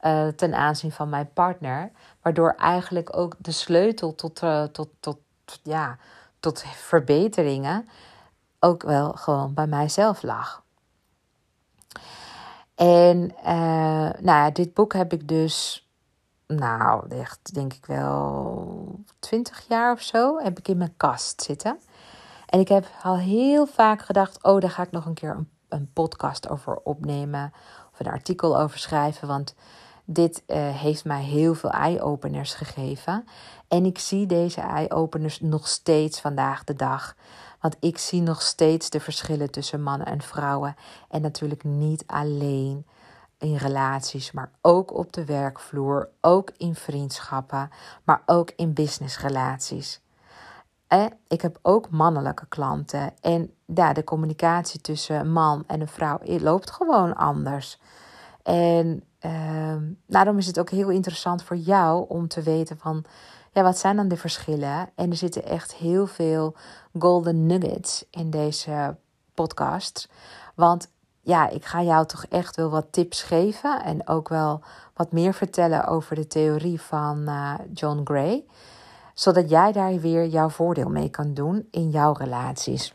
[0.00, 1.90] uh, ten aanzien van mijn partner.
[2.22, 5.18] Waardoor eigenlijk ook de sleutel tot, uh, tot, tot,
[5.62, 5.96] ja,
[6.40, 7.88] tot verbeteringen
[8.64, 10.62] ook wel gewoon bij mijzelf lag.
[12.74, 15.88] En uh, nou ja, dit boek heb ik dus,
[16.46, 21.78] nou echt denk ik wel 20 jaar of zo, heb ik in mijn kast zitten.
[22.46, 25.48] En ik heb al heel vaak gedacht, oh daar ga ik nog een keer een,
[25.72, 27.52] een podcast over opnemen.
[27.92, 29.54] Of een artikel over schrijven, want
[30.04, 33.24] dit uh, heeft mij heel veel eye-openers gegeven.
[33.68, 37.14] En ik zie deze eye-openers nog steeds vandaag de dag.
[37.60, 40.76] Want ik zie nog steeds de verschillen tussen mannen en vrouwen.
[41.08, 42.86] En natuurlijk niet alleen
[43.38, 47.70] in relaties, maar ook op de werkvloer, ook in vriendschappen,
[48.04, 50.00] maar ook in businessrelaties.
[50.92, 55.88] Eh, ik heb ook mannelijke klanten en ja, de communicatie tussen een man en een
[55.88, 57.80] vrouw loopt gewoon anders.
[58.42, 59.76] En uh,
[60.06, 63.04] daarom is het ook heel interessant voor jou om te weten van,
[63.52, 64.90] ja, wat zijn dan de verschillen?
[64.94, 66.54] En er zitten echt heel veel
[66.98, 68.96] golden nuggets in deze
[69.34, 70.08] podcast.
[70.54, 74.60] Want ja, ik ga jou toch echt wel wat tips geven en ook wel
[74.94, 78.44] wat meer vertellen over de theorie van uh, John Gray,
[79.14, 82.94] zodat jij daar weer jouw voordeel mee kan doen in jouw relaties.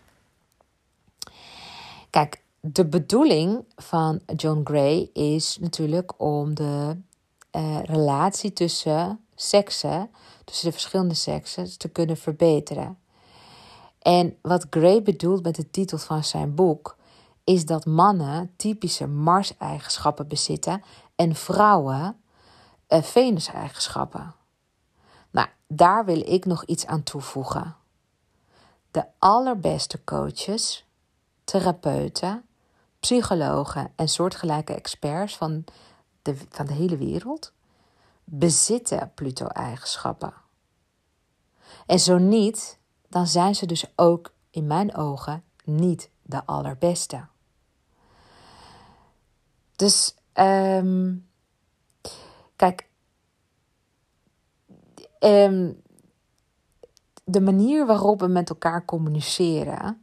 [2.10, 6.97] Kijk, de bedoeling van John Gray is natuurlijk om de
[7.51, 10.10] uh, relatie tussen seksen,
[10.43, 12.97] tussen de verschillende seksen, te kunnen verbeteren.
[14.01, 16.97] En wat Gray bedoelt met de titel van zijn boek,
[17.43, 20.82] is dat mannen typische Mars-eigenschappen bezitten
[21.15, 22.17] en vrouwen
[22.89, 24.34] uh, Venus-eigenschappen.
[25.67, 27.75] Daar wil ik nog iets aan toevoegen.
[28.91, 30.86] De allerbeste coaches,
[31.43, 32.45] therapeuten,
[32.99, 35.63] psychologen en soortgelijke experts van
[36.21, 37.51] de, van de hele wereld
[38.23, 40.34] bezitten Pluto-eigenschappen.
[41.86, 42.77] En zo niet,
[43.10, 47.25] dan zijn ze dus ook in mijn ogen niet de allerbeste.
[49.75, 51.30] Dus um,
[52.56, 52.88] kijk,
[55.19, 55.82] um,
[57.23, 60.01] de manier waarop we met elkaar communiceren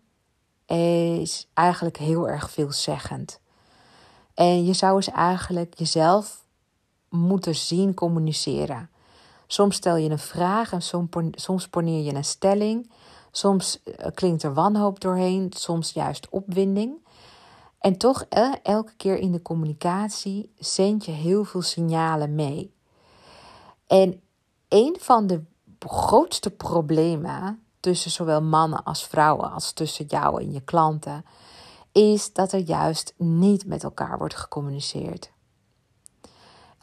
[0.66, 3.40] is eigenlijk heel erg veelzeggend.
[4.34, 6.44] En je zou eens eigenlijk jezelf
[7.08, 8.90] moeten zien communiceren.
[9.46, 10.82] Soms stel je een vraag en
[11.34, 12.90] soms poneer je een stelling.
[13.30, 17.02] Soms eh, klinkt er wanhoop doorheen, soms juist opwinding.
[17.78, 18.24] En toch,
[18.62, 22.74] elke keer in de communicatie zend je heel veel signalen mee.
[23.86, 24.22] En
[24.74, 25.42] een van de
[25.78, 31.24] grootste problemen tussen zowel mannen als vrouwen, als tussen jou en je klanten,
[31.92, 35.32] is dat er juist niet met elkaar wordt gecommuniceerd.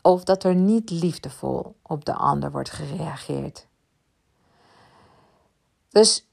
[0.02, 3.68] Of dat er niet liefdevol op de ander wordt gereageerd.
[5.90, 6.28] Dus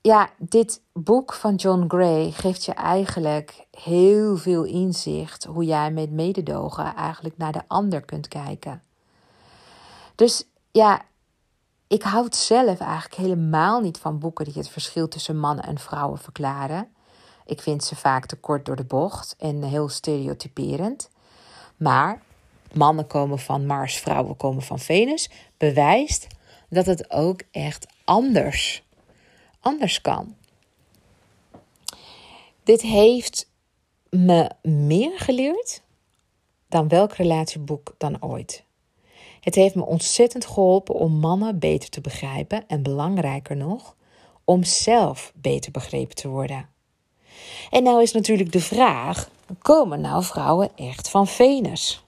[0.00, 6.10] ja, dit boek van John Gray geeft je eigenlijk heel veel inzicht hoe jij met
[6.10, 8.82] mededogen eigenlijk naar de ander kunt kijken.
[10.18, 11.02] Dus ja,
[11.86, 16.18] ik houd zelf eigenlijk helemaal niet van boeken die het verschil tussen mannen en vrouwen
[16.18, 16.88] verklaren.
[17.46, 21.10] Ik vind ze vaak te kort door de bocht en heel stereotyperend.
[21.76, 22.22] Maar
[22.72, 26.26] mannen komen van Mars, vrouwen komen van Venus, bewijst
[26.68, 28.82] dat het ook echt anders,
[29.60, 30.36] anders kan.
[32.62, 33.50] Dit heeft
[34.10, 35.82] me meer geleerd
[36.68, 38.64] dan welk relatieboek dan ooit.
[39.48, 43.94] Het heeft me ontzettend geholpen om mannen beter te begrijpen en belangrijker nog,
[44.44, 46.68] om zelf beter begrepen te worden.
[47.70, 52.04] En nou is natuurlijk de vraag: komen nou vrouwen echt van Venus?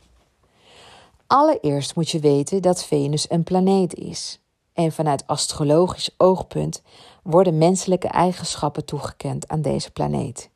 [1.26, 4.40] Allereerst moet je weten dat Venus een planeet is.
[4.72, 6.82] En vanuit astrologisch oogpunt
[7.22, 10.50] worden menselijke eigenschappen toegekend aan deze planeet.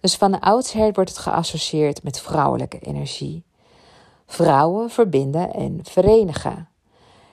[0.00, 3.44] Dus van oudsher wordt het geassocieerd met vrouwelijke energie.
[4.26, 6.68] Vrouwen verbinden en verenigen.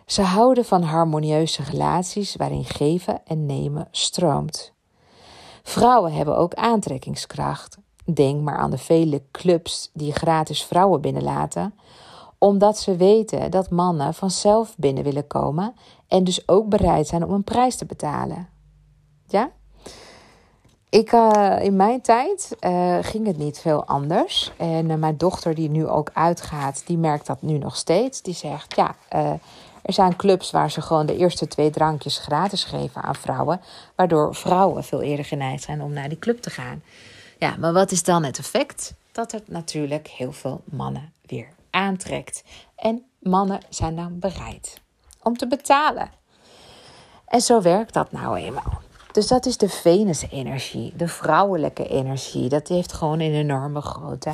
[0.05, 4.73] Ze houden van harmonieuze relaties waarin geven en nemen stroomt.
[5.63, 7.77] Vrouwen hebben ook aantrekkingskracht.
[8.13, 11.73] Denk maar aan de vele clubs die gratis vrouwen binnenlaten,
[12.37, 15.73] omdat ze weten dat mannen vanzelf binnen willen komen
[16.07, 18.49] en dus ook bereid zijn om een prijs te betalen.
[19.27, 19.51] Ja?
[20.93, 24.51] Ik, uh, in mijn tijd uh, ging het niet veel anders.
[24.57, 28.21] En uh, mijn dochter, die nu ook uitgaat, die merkt dat nu nog steeds.
[28.21, 28.95] Die zegt: Ja,
[29.81, 33.61] er zijn clubs waar ze gewoon de eerste twee drankjes gratis geven aan vrouwen.
[33.95, 36.83] Waardoor vrouwen veel eerder geneigd zijn om naar die club te gaan.
[37.39, 38.93] Ja, maar wat is dan het effect?
[39.11, 42.43] Dat het natuurlijk heel veel mannen weer aantrekt.
[42.75, 44.81] En mannen zijn dan bereid
[45.23, 46.09] om te betalen.
[47.27, 48.81] En zo werkt dat nou eenmaal.
[49.13, 52.49] Dus dat is de Venus-energie, de vrouwelijke energie.
[52.49, 54.31] Dat heeft gewoon een enorme grote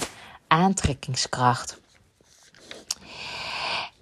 [0.48, 1.82] aantrekkingskracht.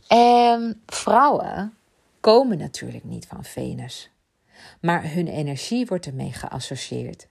[0.07, 1.73] En vrouwen
[2.19, 4.11] komen natuurlijk niet van Venus,
[4.81, 7.27] maar hun energie wordt ermee geassocieerd.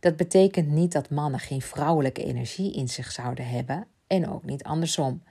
[0.00, 4.64] Dat betekent niet dat mannen geen vrouwelijke energie in zich zouden hebben en ook niet
[4.64, 5.22] andersom.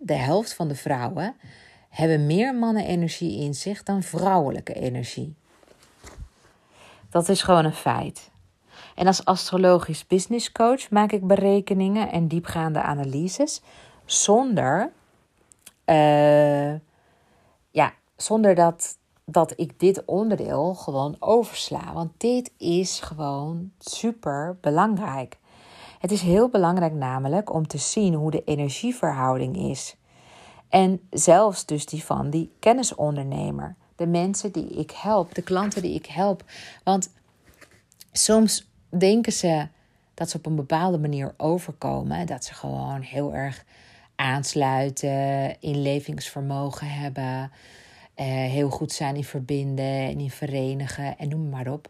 [0.00, 1.36] De helft van de vrouwen
[1.88, 5.36] hebben meer mannenenergie in zich dan vrouwelijke energie.
[7.14, 8.30] Dat is gewoon een feit.
[8.94, 13.62] En als astrologisch business coach maak ik berekeningen en diepgaande analyses
[14.04, 14.92] zonder,
[15.86, 16.72] uh,
[17.70, 21.92] ja, zonder dat, dat ik dit onderdeel gewoon oversla.
[21.92, 25.38] Want dit is gewoon super belangrijk.
[25.98, 29.96] Het is heel belangrijk namelijk om te zien hoe de energieverhouding is.
[30.68, 35.94] En zelfs dus die van die kennisondernemer de mensen die ik help, de klanten die
[35.94, 36.44] ik help.
[36.84, 37.10] Want
[38.12, 39.66] soms denken ze
[40.14, 43.64] dat ze op een bepaalde manier overkomen, dat ze gewoon heel erg
[44.16, 47.50] aansluiten, inlevingsvermogen hebben,
[48.14, 51.88] eh, heel goed zijn in verbinden en in verenigen en noem maar op.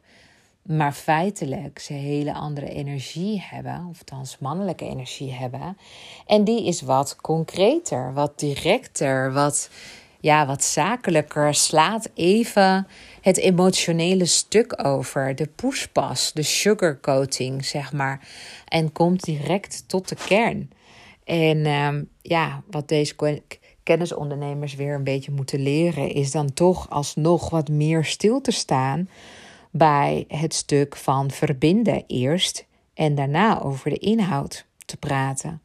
[0.62, 5.76] Maar feitelijk ze hele andere energie hebben, of althans mannelijke energie hebben.
[6.26, 9.70] En die is wat concreter, wat directer, wat
[10.24, 12.86] ja, wat zakelijker, slaat even
[13.20, 15.34] het emotionele stuk over.
[15.34, 18.28] De poespas, de sugarcoating, zeg maar.
[18.68, 20.70] En komt direct tot de kern.
[21.24, 23.42] En uh, ja, wat deze
[23.82, 29.08] kennisondernemers weer een beetje moeten leren, is dan toch alsnog wat meer stil te staan
[29.70, 35.62] bij het stuk van verbinden eerst en daarna over de inhoud te praten.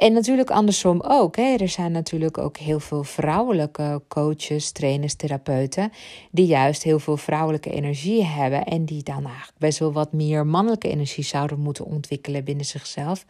[0.00, 1.36] En natuurlijk andersom ook.
[1.36, 1.56] Hè.
[1.56, 5.92] Er zijn natuurlijk ook heel veel vrouwelijke coaches, trainers, therapeuten.
[6.30, 8.64] die juist heel veel vrouwelijke energie hebben.
[8.64, 13.24] en die dan eigenlijk best wel wat meer mannelijke energie zouden moeten ontwikkelen binnen zichzelf.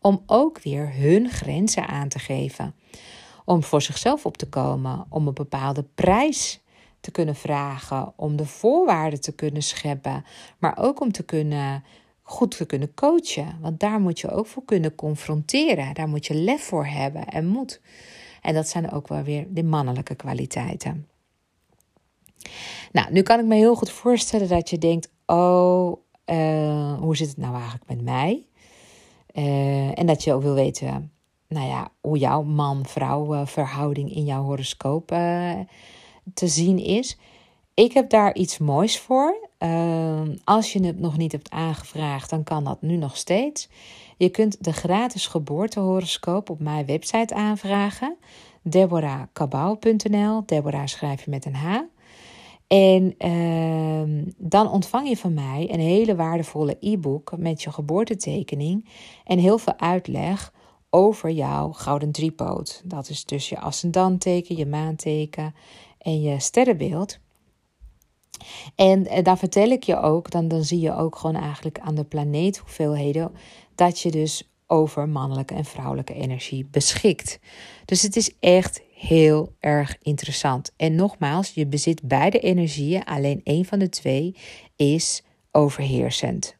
[0.00, 2.74] om ook weer hun grenzen aan te geven.
[3.44, 6.60] Om voor zichzelf op te komen, om een bepaalde prijs
[7.00, 10.24] te kunnen vragen, om de voorwaarden te kunnen scheppen,
[10.58, 11.84] maar ook om te kunnen
[12.28, 13.58] goed te kunnen coachen.
[13.60, 15.94] Want daar moet je ook voor kunnen confronteren.
[15.94, 17.80] Daar moet je lef voor hebben en moed.
[18.42, 21.08] En dat zijn ook wel weer de mannelijke kwaliteiten.
[22.92, 27.28] Nou, nu kan ik me heel goed voorstellen dat je denkt: oh, uh, hoe zit
[27.28, 28.46] het nou eigenlijk met mij?
[29.34, 31.12] Uh, en dat je ook wil weten,
[31.48, 35.06] nou ja, hoe jouw man-vrouw uh, verhouding in jouw horoscoop
[36.34, 37.18] te zien is.
[37.74, 39.45] Ik heb daar iets moois voor.
[39.66, 43.68] Ehm, als je het nog niet hebt aangevraagd, dan kan dat nu nog steeds.
[44.16, 48.16] Je kunt de gratis geboortehoroscoop op mijn website aanvragen.
[48.62, 50.42] deborahkabau.nl.
[50.46, 51.80] Deborah schrijf je met een H.
[52.66, 58.88] En uh, dan ontvang je van mij een hele waardevolle e-book met je geboortetekening
[59.24, 60.52] en heel veel uitleg
[60.90, 62.82] over jouw gouden driepoot.
[62.84, 65.54] Dat is dus je ascendanteken, je maanteken
[65.98, 67.18] en je sterrenbeeld.
[68.74, 71.94] En eh, daar vertel ik je ook, dan, dan zie je ook gewoon eigenlijk aan
[71.94, 73.32] de planeet hoeveelheden,
[73.74, 77.38] dat je dus over mannelijke en vrouwelijke energie beschikt.
[77.84, 80.72] Dus het is echt heel erg interessant.
[80.76, 84.36] En nogmaals, je bezit beide energieën, alleen één van de twee
[84.76, 86.56] is overheersend.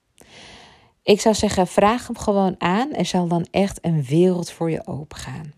[1.03, 2.93] Ik zou zeggen, vraag hem gewoon aan.
[2.93, 5.53] Er zal dan echt een wereld voor je opengaan.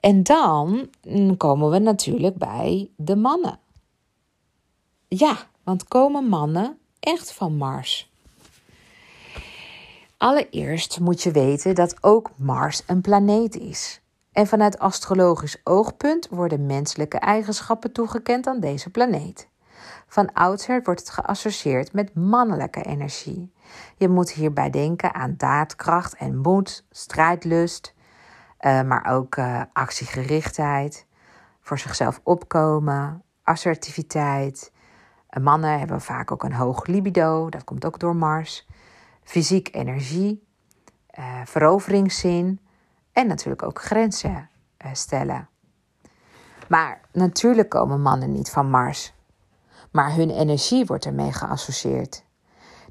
[0.00, 3.58] En dan mm, komen we natuurlijk bij de mannen.
[5.16, 8.12] Ja, want komen mannen echt van Mars?
[10.16, 14.00] Allereerst moet je weten dat ook Mars een planeet is.
[14.32, 19.48] En vanuit astrologisch oogpunt worden menselijke eigenschappen toegekend aan deze planeet.
[20.06, 23.52] Van oudsher wordt het geassocieerd met mannelijke energie.
[23.96, 27.94] Je moet hierbij denken aan daadkracht en moed, strijdlust,
[28.60, 31.06] uh, maar ook uh, actiegerichtheid,
[31.60, 34.72] voor zichzelf opkomen, assertiviteit.
[35.40, 38.66] Mannen hebben vaak ook een hoog libido, dat komt ook door Mars.
[39.22, 40.46] Fysiek energie,
[41.44, 42.60] veroveringszin
[43.12, 44.48] en natuurlijk ook grenzen
[44.92, 45.48] stellen.
[46.68, 49.14] Maar natuurlijk komen mannen niet van Mars
[49.94, 52.23] maar hun energie wordt ermee geassocieerd.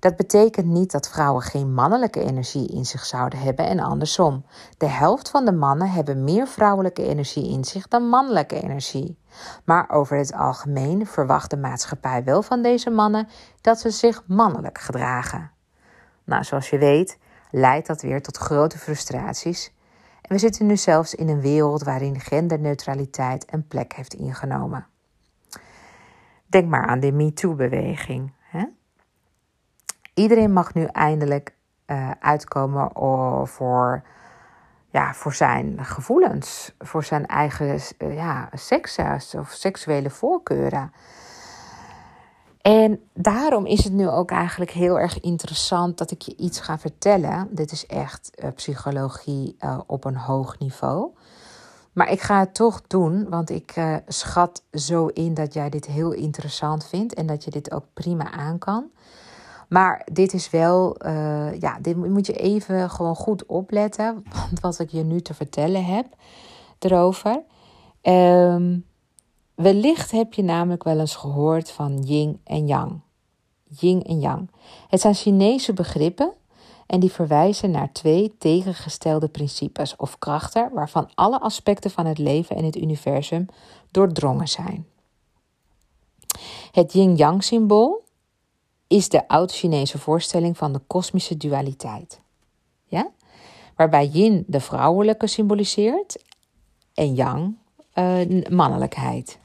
[0.04, 4.46] Dat betekent niet dat vrouwen geen mannelijke energie in zich zouden hebben en andersom.
[4.78, 9.18] De helft van de mannen hebben meer vrouwelijke energie in zich dan mannelijke energie.
[9.66, 13.28] Maar over het algemeen verwacht de maatschappij wel van deze mannen
[13.62, 15.52] dat ze zich mannelijk gedragen.
[16.24, 17.18] Nou, zoals je weet,
[17.52, 19.74] leidt dat weer tot grote frustraties.
[20.22, 24.88] En we zitten nu zelfs in een wereld waarin genderneutraliteit een plek heeft ingenomen.
[26.46, 28.34] Denk maar aan de MeToo-beweging.
[30.14, 31.56] Iedereen mag nu eindelijk
[31.88, 32.90] uh, uitkomen
[33.48, 34.04] voor,
[34.90, 38.98] ja, voor zijn gevoelens, voor zijn eigen uh, ja, seks
[39.36, 40.94] of seksuele voorkeuren.
[42.62, 46.80] En daarom is het nu ook eigenlijk heel erg interessant dat ik je iets ga
[46.80, 47.48] vertellen.
[47.52, 51.10] Dit is echt psychologie op een hoog niveau.
[51.94, 53.74] Maar ik ga het toch doen, want ik
[54.08, 58.32] schat zo in dat jij dit heel interessant vindt en dat je dit ook prima
[58.32, 58.92] aan kan.
[59.74, 64.80] Maar dit is wel, uh, ja, dit moet je even gewoon goed opletten, want wat
[64.80, 66.06] ik je nu te vertellen heb
[66.80, 67.42] erover.
[68.02, 68.86] Um,
[69.56, 73.00] wellicht heb je namelijk wel eens gehoord van yin en yang.
[73.64, 74.50] Yin en yang.
[74.88, 76.34] Het zijn Chinese begrippen
[76.88, 82.56] en die verwijzen naar twee tegengestelde principes of krachten waarvan alle aspecten van het leven
[82.56, 83.46] en het universum
[83.92, 84.88] doordrongen zijn.
[86.72, 88.03] Het yin-yang symbool
[88.94, 92.20] is de oud-Chinese voorstelling van de kosmische dualiteit.
[92.86, 93.10] Ja?
[93.76, 96.24] Waarbij yin de vrouwelijke symboliseert
[96.94, 97.56] en yang
[97.96, 99.38] uh, mannelijkheid.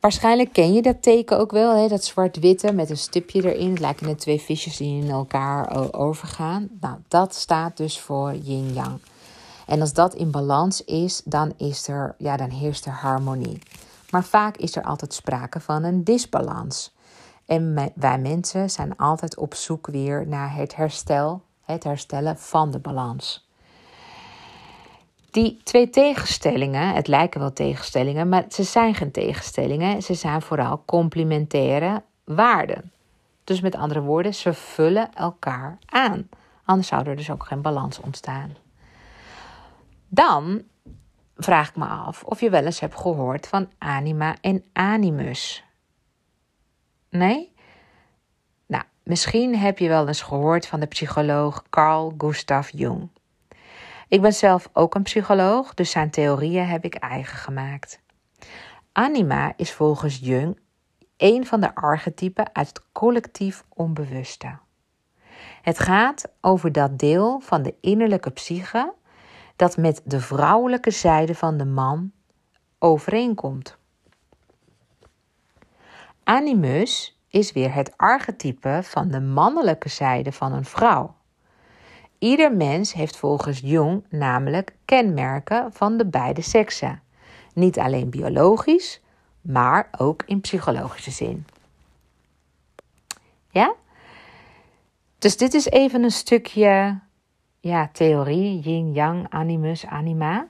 [0.00, 1.88] Waarschijnlijk ken je dat teken ook wel, hè?
[1.88, 3.70] dat zwart-witte met een stipje erin.
[3.70, 6.68] Het lijken net twee visjes die in elkaar overgaan.
[6.80, 9.00] Nou, dat staat dus voor yin-yang.
[9.66, 13.58] En als dat in balans is, dan, is er, ja, dan heerst er harmonie.
[14.10, 16.93] Maar vaak is er altijd sprake van een disbalans.
[17.46, 22.78] En wij mensen zijn altijd op zoek weer naar het herstel, het herstellen van de
[22.78, 23.48] balans.
[25.30, 30.02] Die twee tegenstellingen, het lijken wel tegenstellingen, maar ze zijn geen tegenstellingen.
[30.02, 32.92] Ze zijn vooral complementaire waarden.
[33.44, 36.28] Dus met andere woorden, ze vullen elkaar aan.
[36.64, 38.56] Anders zou er dus ook geen balans ontstaan.
[40.08, 40.62] Dan
[41.36, 45.63] vraag ik me af of je wel eens hebt gehoord van anima en animus.
[47.16, 47.52] Nee?
[48.66, 53.08] Nou, misschien heb je wel eens gehoord van de psycholoog Carl Gustav Jung.
[54.08, 58.00] Ik ben zelf ook een psycholoog, dus zijn theorieën heb ik eigen gemaakt.
[58.92, 60.58] Anima is volgens Jung
[61.16, 64.58] een van de archetypen uit het collectief onbewuste.
[65.62, 68.94] Het gaat over dat deel van de innerlijke psyche
[69.56, 72.12] dat met de vrouwelijke zijde van de man
[72.78, 73.78] overeenkomt.
[76.24, 81.14] Animus is weer het archetype van de mannelijke zijde van een vrouw.
[82.18, 87.02] Ieder mens heeft volgens Jung namelijk kenmerken van de beide seksen.
[87.54, 89.00] Niet alleen biologisch,
[89.40, 91.46] maar ook in psychologische zin.
[93.50, 93.74] Ja?
[95.18, 96.98] Dus dit is even een stukje
[97.60, 100.46] ja, theorie, yin-yang, animus, anima.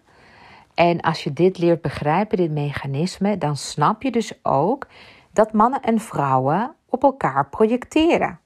[0.75, 4.87] En als je dit leert begrijpen, dit mechanisme, dan snap je dus ook
[5.35, 8.39] dat mannen en vrouwen op elkaar projecteren.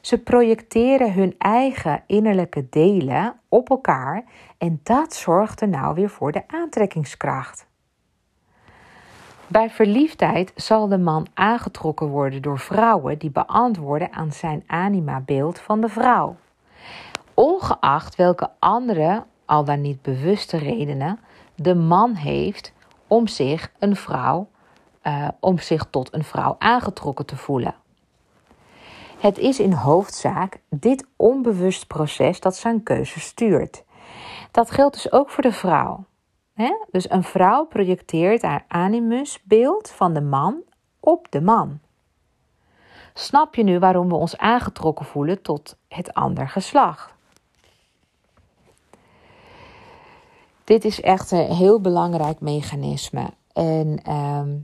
[0.00, 4.24] Ze projecteren hun eigen innerlijke delen op elkaar
[4.58, 7.66] en dat zorgt er nou weer voor de aantrekkingskracht.
[9.46, 15.80] Bij verliefdheid zal de man aangetrokken worden door vrouwen die beantwoorden aan zijn anima-beeld van
[15.80, 16.36] de vrouw.
[17.34, 21.18] Ongeacht welke andere, al dan niet bewuste redenen,
[21.54, 22.72] de man heeft
[23.06, 24.48] om zich een vrouw,
[25.06, 27.74] uh, om zich tot een vrouw aangetrokken te voelen.
[29.18, 33.84] Het is in hoofdzaak dit onbewust proces dat zijn keuze stuurt.
[34.50, 36.04] Dat geldt dus ook voor de vrouw.
[36.90, 40.62] Dus een vrouw projecteert haar animusbeeld van de man
[41.00, 41.78] op de man.
[43.14, 47.14] Snap je nu waarom we ons aangetrokken voelen tot het ander geslacht?
[50.64, 53.30] Dit is echt een heel belangrijk mechanisme.
[53.52, 54.56] En ehm,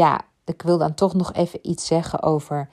[0.00, 2.68] ja, ik wil dan toch nog even iets zeggen over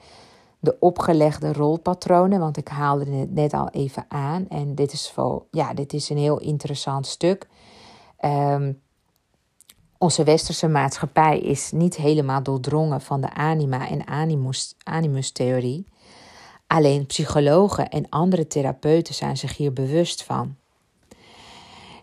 [0.60, 4.48] de opgelegde rolpatronen, want ik haalde het net al even aan.
[4.48, 7.48] En dit is, vol, ja, dit is een heel interessant stuk.
[8.24, 8.80] Um,
[9.98, 15.86] onze westerse maatschappij is niet helemaal doordrongen van de anima- en animus, animustheorie.
[16.66, 20.56] Alleen psychologen en andere therapeuten zijn zich hier bewust van.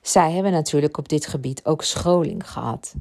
[0.01, 2.93] Zij hebben natuurlijk op dit gebied ook scholing gehad.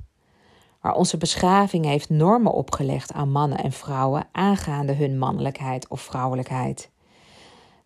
[0.84, 6.90] Maar onze beschaving heeft normen opgelegd aan mannen en vrouwen aangaande hun mannelijkheid of vrouwelijkheid.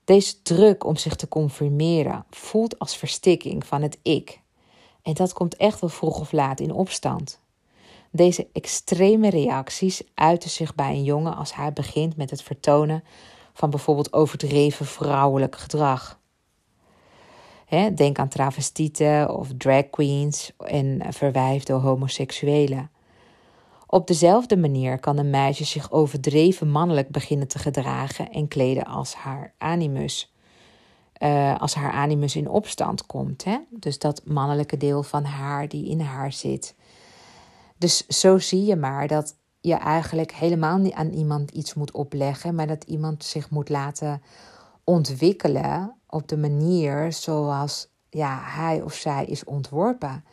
[0.05, 4.41] Deze druk om zich te conformeren voelt als verstikking van het ik
[5.03, 7.41] en dat komt echt wel vroeg of laat in opstand.
[8.11, 13.05] Deze extreme reacties uiten zich bij een jongen als hij begint met het vertonen
[13.53, 16.19] van bijvoorbeeld overdreven vrouwelijk gedrag.
[17.95, 22.91] Denk aan travestieten of drag queens en verwijfde homoseksuelen.
[23.87, 29.15] Op dezelfde manier kan een meisje zich overdreven mannelijk beginnen te gedragen en kleden als
[29.15, 30.33] haar animus.
[31.23, 33.45] Uh, als haar animus in opstand komt.
[33.45, 33.59] Hè?
[33.71, 36.75] Dus dat mannelijke deel van haar die in haar zit.
[37.79, 42.55] Dus zo zie je maar dat je eigenlijk helemaal niet aan iemand iets moet opleggen,
[42.55, 44.23] maar dat iemand zich moet laten
[44.89, 50.25] ontwikkelen op de manier zoals ja, hij of zij is ontworpen.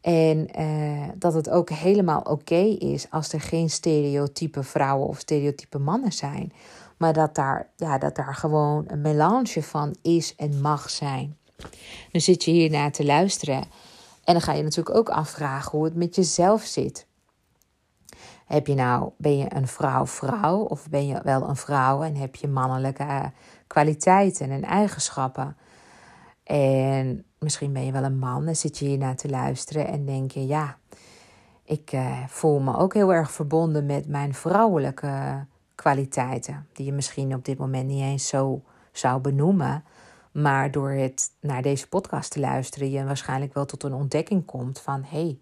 [0.00, 5.78] En uh, dat het ook helemaal oké is als er geen stereotype vrouwen of stereotype
[5.78, 6.52] mannen zijn.
[6.96, 11.36] Maar dat daar, ja, dat daar gewoon een melange van is en mag zijn.
[12.12, 13.64] Dan zit je hier naar te luisteren.
[14.24, 17.05] En dan ga je natuurlijk ook afvragen hoe het met jezelf zit.
[18.46, 22.34] Heb je nou, ben je een vrouw-vrouw of ben je wel een vrouw en heb
[22.34, 23.32] je mannelijke
[23.66, 25.56] kwaliteiten en eigenschappen?
[26.42, 30.04] En misschien ben je wel een man en zit je hier naar te luisteren en
[30.04, 30.76] denk je, ja,
[31.64, 37.34] ik eh, voel me ook heel erg verbonden met mijn vrouwelijke kwaliteiten, die je misschien
[37.34, 39.84] op dit moment niet eens zo zou benoemen.
[40.32, 44.80] Maar door het naar deze podcast te luisteren, je waarschijnlijk wel tot een ontdekking komt
[44.80, 45.38] van hé, hey,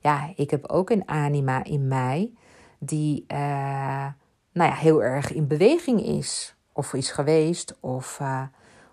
[0.00, 2.32] ja, ik heb ook een anima in mij
[2.78, 4.06] die uh,
[4.52, 6.56] nou ja, heel erg in beweging is.
[6.72, 8.42] Of is geweest, of, uh,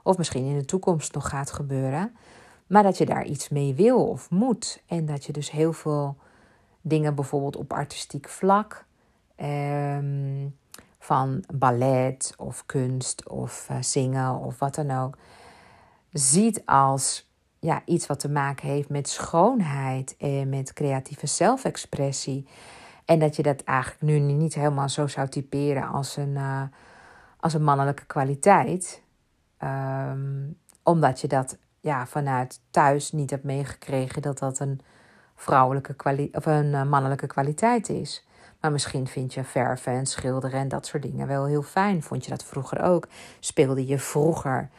[0.04, 2.16] of misschien in de toekomst nog gaat gebeuren.
[2.68, 4.84] Maar dat je daar iets mee wil of moet.
[4.88, 6.18] En dat je dus heel veel
[6.82, 8.86] dingen, bijvoorbeeld op artistiek vlak,
[9.38, 10.56] um,
[11.00, 15.18] van ballet of kunst of uh, zingen of wat dan ook,
[16.12, 17.30] ziet als
[17.60, 22.48] ja, iets wat te maken heeft met schoonheid en met creatieve zelfexpressie.
[23.06, 26.62] En dat je dat eigenlijk nu niet helemaal zo zou typeren als een, uh,
[27.40, 29.04] als een mannelijke kwaliteit.
[29.64, 34.82] Um, omdat je dat ja, vanuit thuis niet hebt meegekregen dat dat een
[35.36, 38.28] vrouwelijke of een uh, mannelijke kwaliteit is.
[38.62, 42.04] Maar misschien vind je verven en schilderen en dat soort dingen wel heel fijn.
[42.04, 43.08] Vond je dat vroeger ook?
[43.40, 44.70] Speelde je vroeger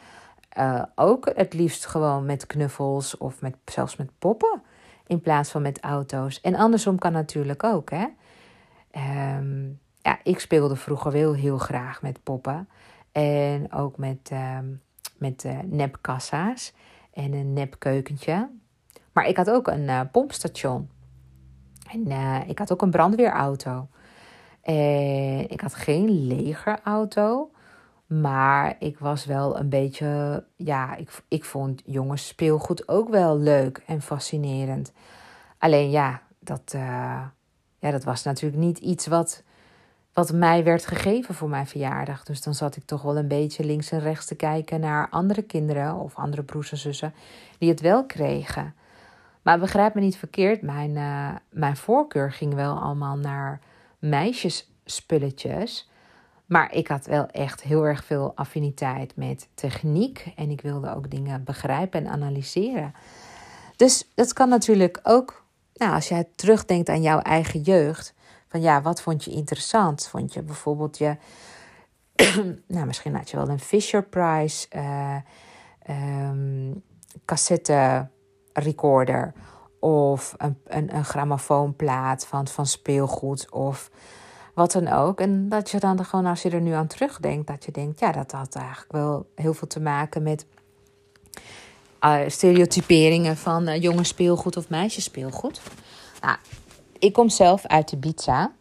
[0.57, 4.61] uh, ook het liefst gewoon met knuffels of met, zelfs met poppen
[5.07, 6.41] in plaats van met auto's?
[6.41, 8.05] En andersom kan natuurlijk ook, hè?
[9.37, 12.69] Um, ja, ik speelde vroeger wel heel graag met poppen.
[13.11, 14.81] En ook met, um,
[15.17, 16.73] met uh, nepkassa's
[17.13, 18.49] en een nepkeukentje.
[19.11, 20.89] Maar ik had ook een uh, pompstation.
[21.91, 23.87] En uh, ik had ook een brandweerauto.
[24.61, 27.51] En ik had geen legerauto.
[28.07, 30.43] Maar ik was wel een beetje.
[30.55, 34.91] Ja, ik, ik vond jongens speelgoed ook wel leuk en fascinerend.
[35.57, 36.81] Alleen ja, dat, uh,
[37.79, 39.43] ja, dat was natuurlijk niet iets wat,
[40.13, 42.23] wat mij werd gegeven voor mijn verjaardag.
[42.23, 45.41] Dus dan zat ik toch wel een beetje links en rechts te kijken naar andere
[45.41, 47.13] kinderen of andere broers en zussen
[47.57, 48.75] die het wel kregen.
[49.41, 53.59] Maar begrijp me niet verkeerd, mijn, uh, mijn voorkeur ging wel allemaal naar
[53.99, 55.89] meisjesspulletjes.
[56.47, 60.31] Maar ik had wel echt heel erg veel affiniteit met techniek.
[60.35, 62.93] En ik wilde ook dingen begrijpen en analyseren.
[63.75, 65.43] Dus dat kan natuurlijk ook,
[65.73, 68.13] nou, als jij terugdenkt aan jouw eigen jeugd.
[68.47, 70.07] Van ja, wat vond je interessant?
[70.07, 71.17] Vond je bijvoorbeeld je.
[72.67, 75.15] nou, misschien had je wel een Fisher Price uh,
[76.29, 76.83] um,
[77.25, 78.09] cassette
[78.53, 79.33] recorder
[79.79, 83.91] of een, een, een grammofoonplaat van, van speelgoed of
[84.57, 85.19] wat dan ook.
[85.19, 88.11] En dat je dan gewoon, als je er nu aan terugdenkt, dat je denkt, ja,
[88.11, 90.45] dat had eigenlijk wel heel veel te maken met
[92.01, 95.61] uh, stereotyperingen van uh, jongens speelgoed of meisjes speelgoed.
[96.21, 96.37] Nou,
[96.99, 98.53] ik kom zelf uit Ibiza.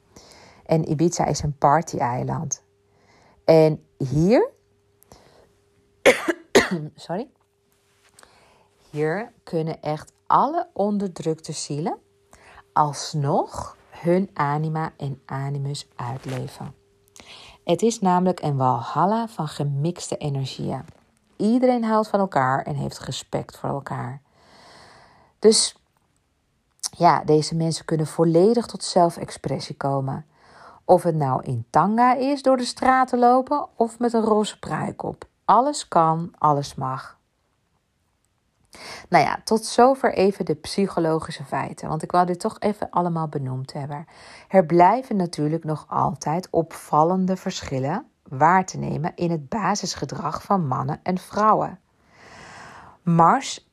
[0.66, 2.62] En Ibiza is een party-eiland.
[3.44, 4.50] En hier.
[6.94, 7.28] sorry.
[8.90, 11.98] Hier kunnen echt alle onderdrukte zielen
[12.72, 13.76] alsnog
[14.06, 16.74] hun anima en animus uitleven.
[17.64, 20.84] Het is namelijk een walhalla van gemixte energieën.
[21.36, 24.20] Iedereen houdt van elkaar en heeft respect voor elkaar.
[25.38, 25.76] Dus
[26.90, 30.26] ja, deze mensen kunnen volledig tot zelfexpressie komen.
[30.84, 35.02] Of het nou in tanga is door de straten lopen of met een roze pruik
[35.02, 35.24] op.
[35.44, 37.15] Alles kan, alles mag.
[39.08, 43.28] Nou ja, tot zover even de psychologische feiten, want ik wou dit toch even allemaal
[43.28, 44.06] benoemd hebben.
[44.48, 51.00] Er blijven natuurlijk nog altijd opvallende verschillen waar te nemen in het basisgedrag van mannen
[51.02, 51.80] en vrouwen.
[53.02, 53.68] Mars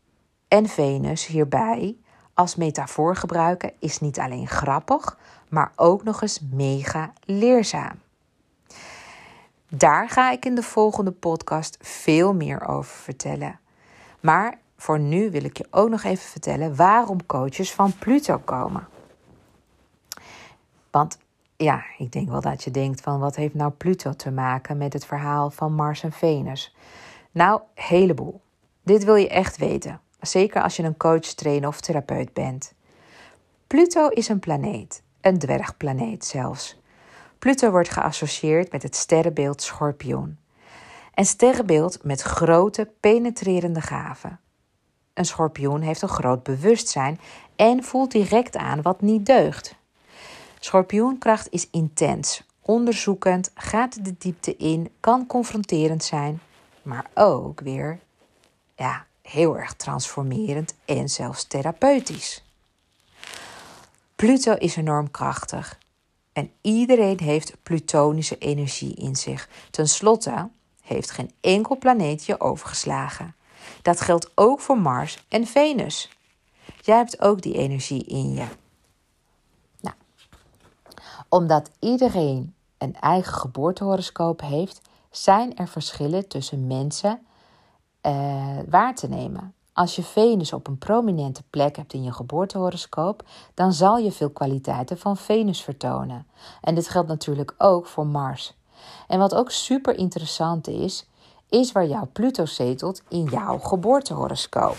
[0.47, 1.97] en Venus hierbij
[2.34, 5.18] als metafoor gebruiken is niet alleen grappig,
[5.49, 8.01] maar ook nog eens mega leerzaam.
[9.70, 13.60] Daar ga ik in de volgende podcast veel meer over vertellen.
[14.20, 18.88] Maar voor nu wil ik je ook nog even vertellen waarom coaches van Pluto komen.
[20.92, 21.18] Want
[21.56, 24.94] ja, ik denk wel dat je denkt van wat heeft nou Pluto te maken met
[24.94, 26.76] het verhaal van Mars en Venus?
[27.32, 28.42] Nou, heleboel.
[28.82, 30.00] Dit wil je echt weten.
[30.20, 32.74] Zeker als je een coach, trainer of therapeut bent.
[33.68, 36.82] Pluto is een planeet, een dwergplaneet zelfs.
[37.40, 40.38] Pluto wordt geassocieerd met het sterrenbeeld Schorpioen.
[41.14, 44.38] Een sterrenbeeld met grote, penetrerende gaven.
[45.14, 47.20] Een schorpioen heeft een groot bewustzijn
[47.55, 49.76] en voelt direct aan wat niet deugt.
[50.59, 56.41] Schorpioenkracht is intens, onderzoekend, gaat de diepte in, kan confronterend zijn,
[56.82, 57.99] maar ook weer
[58.76, 62.43] ja, heel erg transformerend en zelfs therapeutisch.
[64.16, 65.80] Pluto is enorm krachtig
[66.34, 69.49] en iedereen heeft plutonische energie in zich.
[69.72, 70.49] Ten slotte
[70.82, 73.36] heeft geen enkel planeet je overgeslagen.
[73.82, 76.09] Dat geldt ook voor Mars en Venus.
[76.82, 78.45] Jij hebt ook die energie in je.
[79.82, 79.95] Nou,
[81.30, 87.26] omdat iedereen een eigen geboortehoroscoop heeft, zijn er verschillen tussen mensen
[88.01, 89.53] uh, waar te nemen.
[89.74, 94.30] Als je Venus op een prominente plek hebt in je geboortehoroscoop, dan zal je veel
[94.30, 96.28] kwaliteiten van Venus vertonen.
[96.61, 98.53] En dit geldt natuurlijk ook voor Mars.
[99.07, 101.05] En wat ook super interessant is,
[101.54, 104.78] is waar jouw Pluto zetelt in jouw geboortehoroscoop.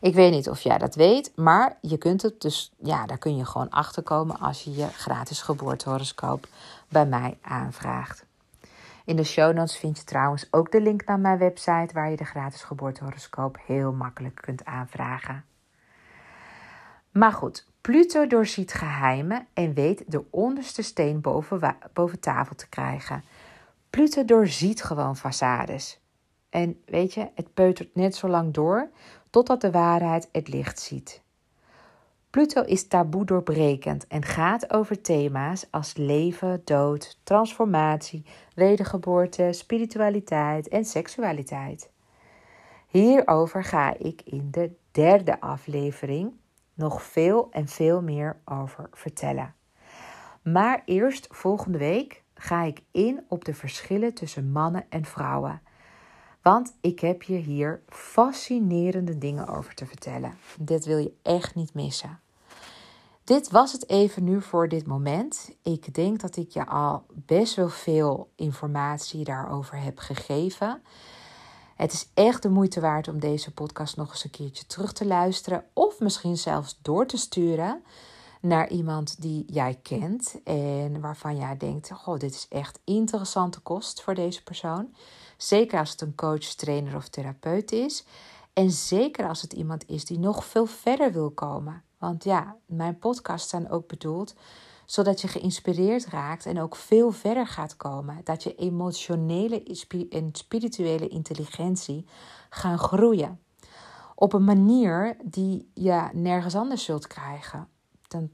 [0.00, 3.36] Ik weet niet of jij dat weet, maar je kunt het dus, ja, daar kun
[3.36, 6.46] je gewoon achter komen als je je gratis geboortehoroscoop
[6.88, 8.24] bij mij aanvraagt.
[9.04, 12.16] In de show notes vind je trouwens ook de link naar mijn website waar je
[12.16, 15.44] de gratis geboortehoroscoop heel makkelijk kunt aanvragen.
[17.10, 23.24] Maar goed, Pluto doorziet geheimen en weet de onderste steen boven, boven tafel te krijgen.
[23.90, 26.01] Pluto doorziet gewoon façades.
[26.52, 28.90] En weet je, het peutert net zo lang door
[29.30, 31.22] totdat de waarheid het licht ziet.
[32.30, 38.24] Pluto is taboe doorbrekend en gaat over thema's als leven, dood, transformatie,
[38.54, 41.90] wedergeboorte, spiritualiteit en seksualiteit.
[42.86, 46.32] Hierover ga ik in de derde aflevering
[46.74, 49.54] nog veel en veel meer over vertellen.
[50.42, 55.62] Maar eerst volgende week ga ik in op de verschillen tussen mannen en vrouwen.
[56.42, 60.34] Want ik heb je hier fascinerende dingen over te vertellen.
[60.58, 62.20] Dit wil je echt niet missen.
[63.24, 65.50] Dit was het even nu voor dit moment.
[65.62, 70.82] Ik denk dat ik je al best wel veel informatie daarover heb gegeven.
[71.76, 75.06] Het is echt de moeite waard om deze podcast nog eens een keertje terug te
[75.06, 75.64] luisteren.
[75.72, 77.82] Of misschien zelfs door te sturen
[78.40, 80.40] naar iemand die jij kent.
[80.44, 84.94] En waarvan jij denkt: Goh, dit is echt interessante kost voor deze persoon.
[85.42, 88.04] Zeker als het een coach, trainer of therapeut is.
[88.52, 91.82] En zeker als het iemand is die nog veel verder wil komen.
[91.98, 94.34] Want ja, mijn podcasts zijn ook bedoeld
[94.86, 98.20] zodat je geïnspireerd raakt en ook veel verder gaat komen.
[98.24, 99.62] Dat je emotionele
[100.10, 102.06] en spirituele intelligentie
[102.50, 103.40] gaan groeien.
[104.14, 107.68] Op een manier die je nergens anders zult krijgen.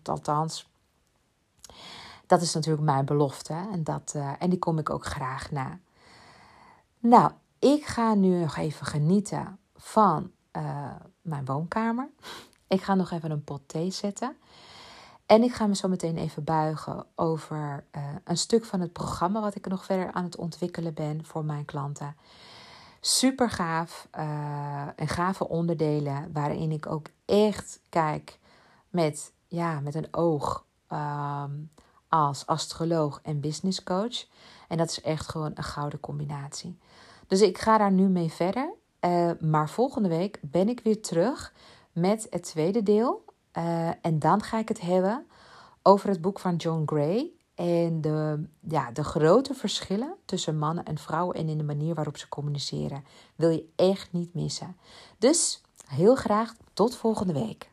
[0.02, 0.70] Althans,
[2.26, 5.78] dat is natuurlijk mijn belofte en, dat, uh, en die kom ik ook graag na.
[6.98, 10.90] Nou, ik ga nu nog even genieten van uh,
[11.22, 12.08] mijn woonkamer.
[12.68, 14.36] Ik ga nog even een pot thee zetten.
[15.26, 19.40] En ik ga me zo meteen even buigen over uh, een stuk van het programma
[19.40, 22.16] wat ik nog verder aan het ontwikkelen ben voor mijn klanten.
[23.00, 28.38] super gaaf uh, en gave onderdelen waarin ik ook echt kijk
[28.88, 31.52] met, ja, met een oog ehm,
[32.08, 34.26] als astroloog en business coach.
[34.68, 36.78] En dat is echt gewoon een gouden combinatie.
[37.28, 38.74] Dus ik ga daar nu mee verder.
[39.00, 41.52] Uh, maar volgende week ben ik weer terug
[41.92, 43.24] met het tweede deel.
[43.58, 45.26] Uh, en dan ga ik het hebben
[45.82, 47.30] over het boek van John Gray.
[47.54, 52.16] En de, ja, de grote verschillen tussen mannen en vrouwen en in de manier waarop
[52.16, 53.04] ze communiceren.
[53.36, 54.76] Wil je echt niet missen.
[55.18, 57.70] Dus heel graag tot volgende week.